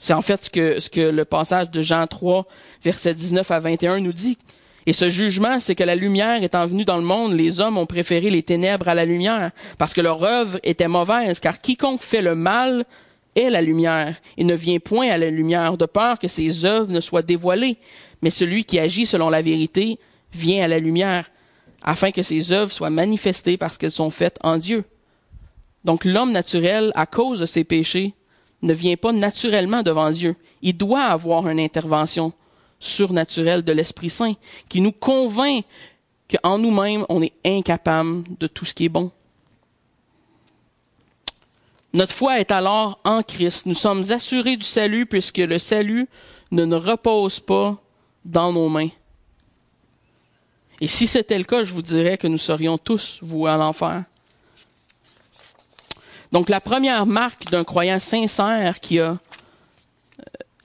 [0.03, 2.45] C'est en fait ce que, ce que le passage de Jean 3,
[2.83, 4.37] verset 19 à 21 nous dit.
[4.85, 7.87] Et ce jugement, c'est que la lumière étant venue dans le monde, les hommes ont
[7.87, 12.21] préféré les ténèbres à la lumière, parce que leur œuvre était mauvaise, car quiconque fait
[12.21, 12.85] le mal
[13.37, 16.91] est la lumière, et ne vient point à la lumière, de peur que ses œuvres
[16.91, 17.77] ne soient dévoilées.
[18.23, 20.01] Mais celui qui agit selon la vérité
[20.33, 21.31] vient à la lumière,
[21.81, 24.83] afin que ses œuvres soient manifestées parce qu'elles sont faites en Dieu.
[25.85, 28.17] Donc l'homme naturel, à cause de ses péchés,
[28.63, 30.37] ne vient pas naturellement devant Dieu.
[30.63, 32.33] Il doit avoir une intervention
[32.79, 34.35] surnaturelle de l'Esprit Saint
[34.69, 35.65] qui nous convainc
[36.31, 39.11] qu'en nous-mêmes, on est incapable de tout ce qui est bon.
[41.93, 43.67] Notre foi est alors en Christ.
[43.67, 46.09] Nous sommes assurés du salut puisque le salut
[46.51, 47.77] ne nous repose pas
[48.25, 48.89] dans nos mains.
[50.81, 54.05] Et si c'était le cas, je vous dirais que nous serions tous voués à l'enfer.
[56.33, 59.15] Donc la première marque d'un croyant sincère qui a euh,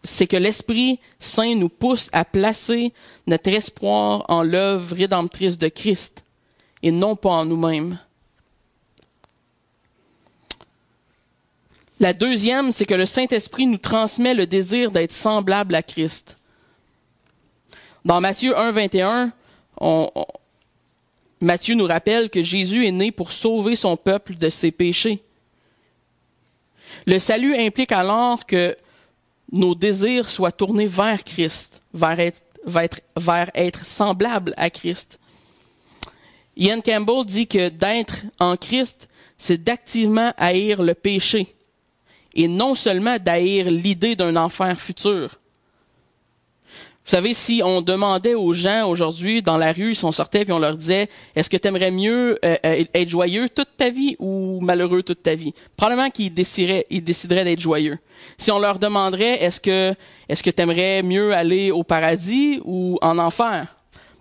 [0.03, 2.93] c'est que l'Esprit Saint nous pousse à placer
[3.27, 6.23] notre espoir en l'œuvre rédemptrice de Christ
[6.81, 7.99] et non pas en nous-mêmes.
[11.99, 16.37] La deuxième, c'est que le Saint-Esprit nous transmet le désir d'être semblable à Christ.
[18.05, 19.33] Dans Matthieu 1, 21,
[21.41, 25.21] Matthieu nous rappelle que Jésus est né pour sauver son peuple de ses péchés.
[27.05, 28.75] Le salut implique alors que
[29.51, 32.41] nos désirs soient tournés vers Christ, vers être,
[33.15, 35.19] vers être, semblable à Christ.
[36.57, 41.55] Ian Campbell dit que d'être en Christ, c'est d'activement haïr le péché
[42.33, 45.39] et non seulement d'haïr l'idée d'un enfer futur.
[47.07, 50.51] Vous savez, si on demandait aux gens aujourd'hui dans la rue, si on sortait puis
[50.51, 54.17] on leur disait, est-ce que tu aimerais mieux euh, euh, être joyeux toute ta vie
[54.19, 55.53] ou malheureux toute ta vie?
[55.77, 57.97] Probablement qu'ils décideraient, décideraient d'être joyeux.
[58.37, 59.95] Si on leur demanderait, est-ce que
[60.27, 63.73] est-ce que tu aimerais mieux aller au paradis ou en enfer?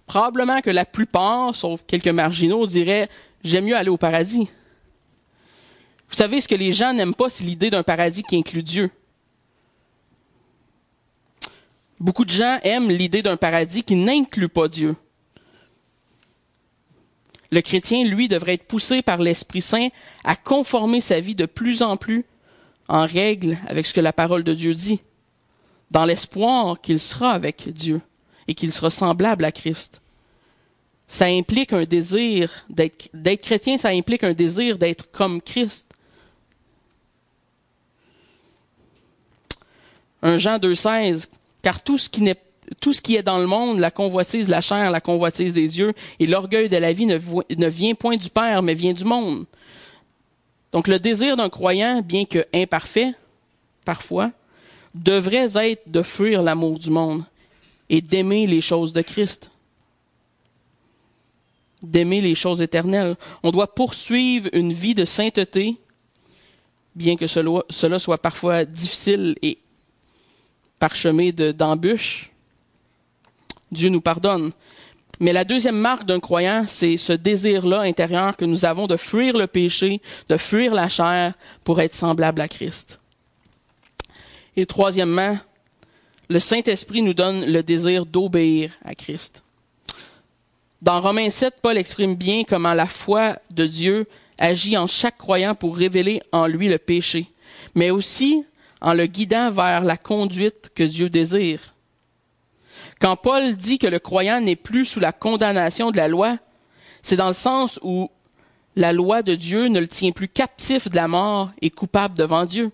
[0.07, 3.09] Probablement que la plupart, sauf quelques marginaux, diraient,
[3.43, 4.49] j'aime mieux aller au paradis.
[6.09, 8.93] Vous savez, ce que les gens n'aiment pas, c'est l'idée d'un paradis qui inclut Dieu.
[11.99, 14.97] Beaucoup de gens aiment l'idée d'un paradis qui n'inclut pas Dieu.
[17.51, 19.89] Le chrétien, lui, devrait être poussé par l'Esprit Saint
[20.25, 22.25] à conformer sa vie de plus en plus
[22.89, 25.01] en règle avec ce que la parole de Dieu dit,
[25.91, 28.01] dans l'espoir qu'il sera avec Dieu
[28.49, 30.03] et qu'il sera semblable à Christ.
[31.09, 35.89] Ça implique un désir d'être, chrétien, ça implique un désir d'être comme Christ.
[40.23, 41.29] Un Jean 2,16
[41.67, 42.09] car tout ce
[43.01, 46.27] qui est dans le monde, la convoitise de la chair, la convoitise des yeux et
[46.27, 49.47] l'orgueil de la vie ne, ne, vient point du Père, mais vient du monde.
[50.71, 53.15] Donc le désir d'un croyant, bien que imparfait,
[53.85, 54.31] parfois,
[54.95, 57.25] devrait être de fuir l'amour du monde
[57.89, 59.51] et d'aimer les choses de Christ,
[61.83, 63.17] d'aimer les choses éternelles.
[63.43, 65.75] On doit poursuivre une vie de sainteté,
[66.95, 69.59] bien que cela, cela soit parfois difficile et
[70.79, 72.31] parchemin d'embûches.
[73.71, 74.53] Dieu nous pardonne.
[75.19, 79.37] Mais la deuxième marque d'un croyant, c'est ce désir-là intérieur que nous avons de fuir
[79.37, 81.33] le péché, de fuir la chair
[81.65, 83.01] pour être semblable à Christ.
[84.57, 85.39] Et troisièmement,
[86.29, 89.43] le Saint-Esprit nous donne le désir d'obéir à Christ.
[90.83, 94.07] Dans Romains 7, Paul exprime bien comment la foi de Dieu
[94.39, 97.27] agit en chaque croyant pour révéler en lui le péché,
[97.75, 98.45] mais aussi
[98.81, 101.75] en le guidant vers la conduite que Dieu désire.
[103.01, 106.39] Quand Paul dit que le croyant n'est plus sous la condamnation de la loi,
[107.03, 108.11] c'est dans le sens où
[108.75, 112.45] la loi de Dieu ne le tient plus captif de la mort et coupable devant
[112.45, 112.71] Dieu.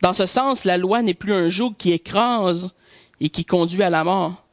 [0.00, 2.72] Dans ce sens, la loi n'est plus un joug qui écrase
[3.20, 4.44] et qui conduit à la mort,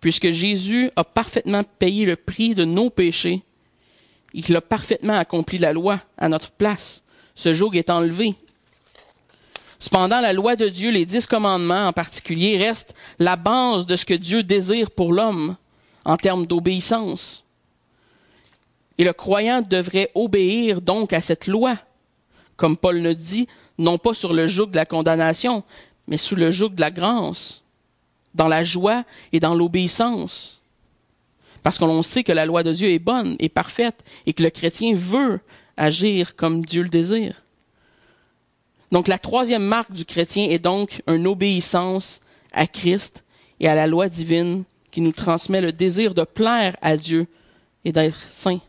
[0.00, 3.42] puisque Jésus a parfaitement payé le prix de nos péchés
[4.34, 7.02] et qu'il a parfaitement accompli la loi à notre place.
[7.34, 8.34] Ce joug est enlevé
[9.84, 14.06] Cependant, la loi de Dieu, les dix commandements en particulier, restent la base de ce
[14.06, 15.56] que Dieu désire pour l'homme
[16.06, 17.44] en termes d'obéissance.
[18.96, 21.76] Et le croyant devrait obéir donc à cette loi,
[22.56, 25.62] comme Paul le dit, non pas sur le joug de la condamnation,
[26.08, 27.60] mais sous le joug de la grâce,
[28.34, 29.04] dans la joie
[29.34, 30.62] et dans l'obéissance.
[31.62, 34.44] Parce que l'on sait que la loi de Dieu est bonne et parfaite et que
[34.44, 35.40] le chrétien veut
[35.76, 37.43] agir comme Dieu le désire.
[38.94, 42.20] Donc la troisième marque du chrétien est donc une obéissance
[42.52, 43.24] à Christ
[43.58, 47.26] et à la loi divine qui nous transmet le désir de plaire à Dieu
[47.84, 48.60] et d'être saint.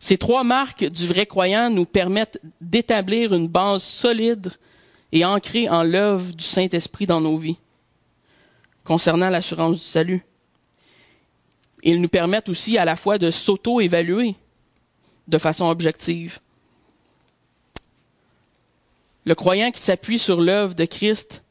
[0.00, 4.50] Ces trois marques du vrai croyant nous permettent d'établir une base solide
[5.12, 7.58] et ancrée en l'œuvre du Saint-Esprit dans nos vies
[8.82, 10.26] concernant l'assurance du salut.
[11.84, 14.34] Ils nous permettent aussi à la fois de s'auto-évaluer
[15.28, 16.40] de façon objective
[19.28, 21.42] le croyant qui s'appuie sur l'œuvre de Christ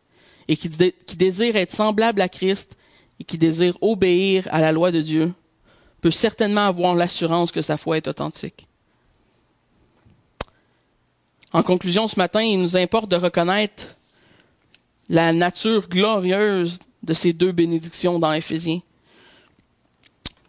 [0.48, 0.68] et qui,
[1.16, 2.76] désire être semblable à Christ
[3.20, 5.32] et qui désire obéir à la loi de Dieu
[6.02, 8.68] peut certainement avoir l'assurance que sa foi est authentique.
[11.54, 13.96] En conclusion, ce matin, il nous importe de reconnaître
[15.08, 18.82] la nature glorieuse de ces deux bénédictions dans Éphésiens.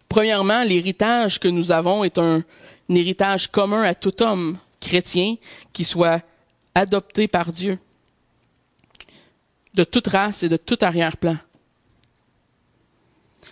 [0.08, 2.42] Premièrement, l'héritage que nous avons est un,
[2.88, 5.34] un héritage commun à tout homme chrétien
[5.74, 6.22] qui soit
[6.78, 7.78] adopté par Dieu,
[9.74, 11.36] de toute race et de tout arrière-plan.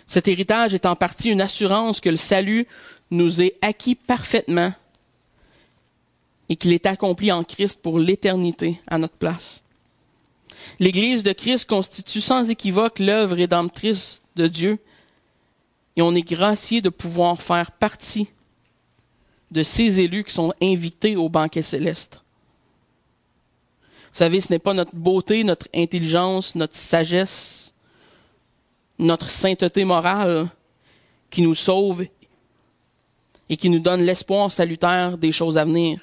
[0.05, 2.65] Cet héritage est en partie une assurance que le salut
[3.11, 4.73] nous est acquis parfaitement
[6.49, 9.63] et qu'il est accompli en Christ pour l'éternité à notre place.
[10.79, 14.79] L'Église de Christ constitue sans équivoque l'œuvre rédemptrice de Dieu
[15.97, 18.27] et on est gracié de pouvoir faire partie
[19.51, 22.21] de ces élus qui sont invités au banquet céleste.
[24.17, 27.75] Savez, ce n'est pas notre beauté, notre intelligence, notre sagesse,
[28.97, 30.47] notre sainteté morale
[31.29, 32.03] qui nous sauve
[33.47, 35.99] et qui nous donne l'espoir salutaire des choses à venir.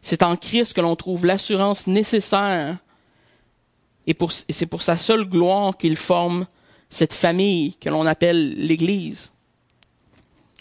[0.00, 2.78] C'est en Christ que l'on trouve l'assurance nécessaire
[4.06, 4.16] et,
[4.48, 6.46] et c'est pour sa seule gloire qu'il forme
[6.88, 9.32] cette famille que l'on appelle l'Église.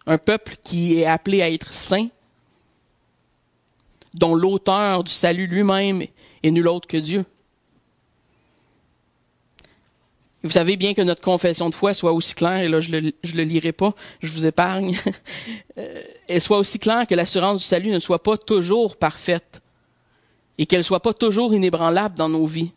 [0.08, 2.08] Un peuple qui est appelé à être saint,
[4.16, 6.02] dont l'auteur du salut lui-même
[6.42, 7.26] est nul autre que Dieu.
[10.44, 13.00] Vous savez bien que notre confession de foi soit aussi claire, et là je le,
[13.02, 14.96] le lirai pas, je vous épargne,
[15.78, 19.62] euh, elle soit aussi claire que l'assurance du salut ne soit pas toujours parfaite
[20.58, 22.72] et qu'elle soit pas toujours inébranlable dans nos vies.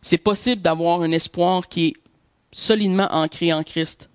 [0.00, 1.94] C'est possible d'avoir un espoir qui est
[2.52, 4.08] solidement ancré en Christ.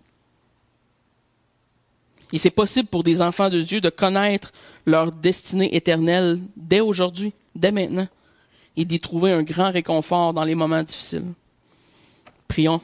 [2.32, 4.54] Et c'est possible pour des enfants de Dieu de connaître
[4.86, 8.08] leur destinée éternelle dès aujourd'hui, dès maintenant,
[8.78, 11.34] et d'y trouver un grand réconfort dans les moments difficiles.
[12.48, 12.82] Prions.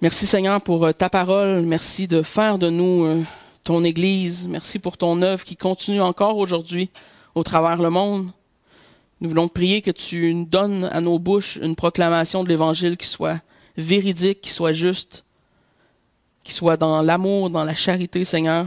[0.00, 1.62] Merci Seigneur pour euh, ta parole.
[1.62, 3.22] Merci de faire de nous euh,
[3.62, 4.48] ton Église.
[4.48, 6.90] Merci pour ton œuvre qui continue encore aujourd'hui
[7.34, 8.30] au travers le monde.
[9.20, 13.40] Nous voulons prier que tu donnes à nos bouches une proclamation de l'Évangile qui soit
[13.76, 15.24] véridique, qui soit juste,
[16.42, 18.66] qui soit dans l'amour, dans la charité, Seigneur.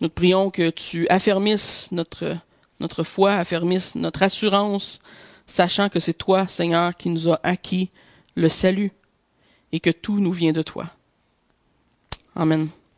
[0.00, 2.36] Nous te prions que tu affermisses notre,
[2.80, 5.00] notre foi, affermisses notre assurance,
[5.46, 7.90] sachant que c'est toi, Seigneur, qui nous a acquis
[8.34, 8.92] le salut
[9.72, 10.86] et que tout nous vient de toi.
[12.34, 12.68] Amen.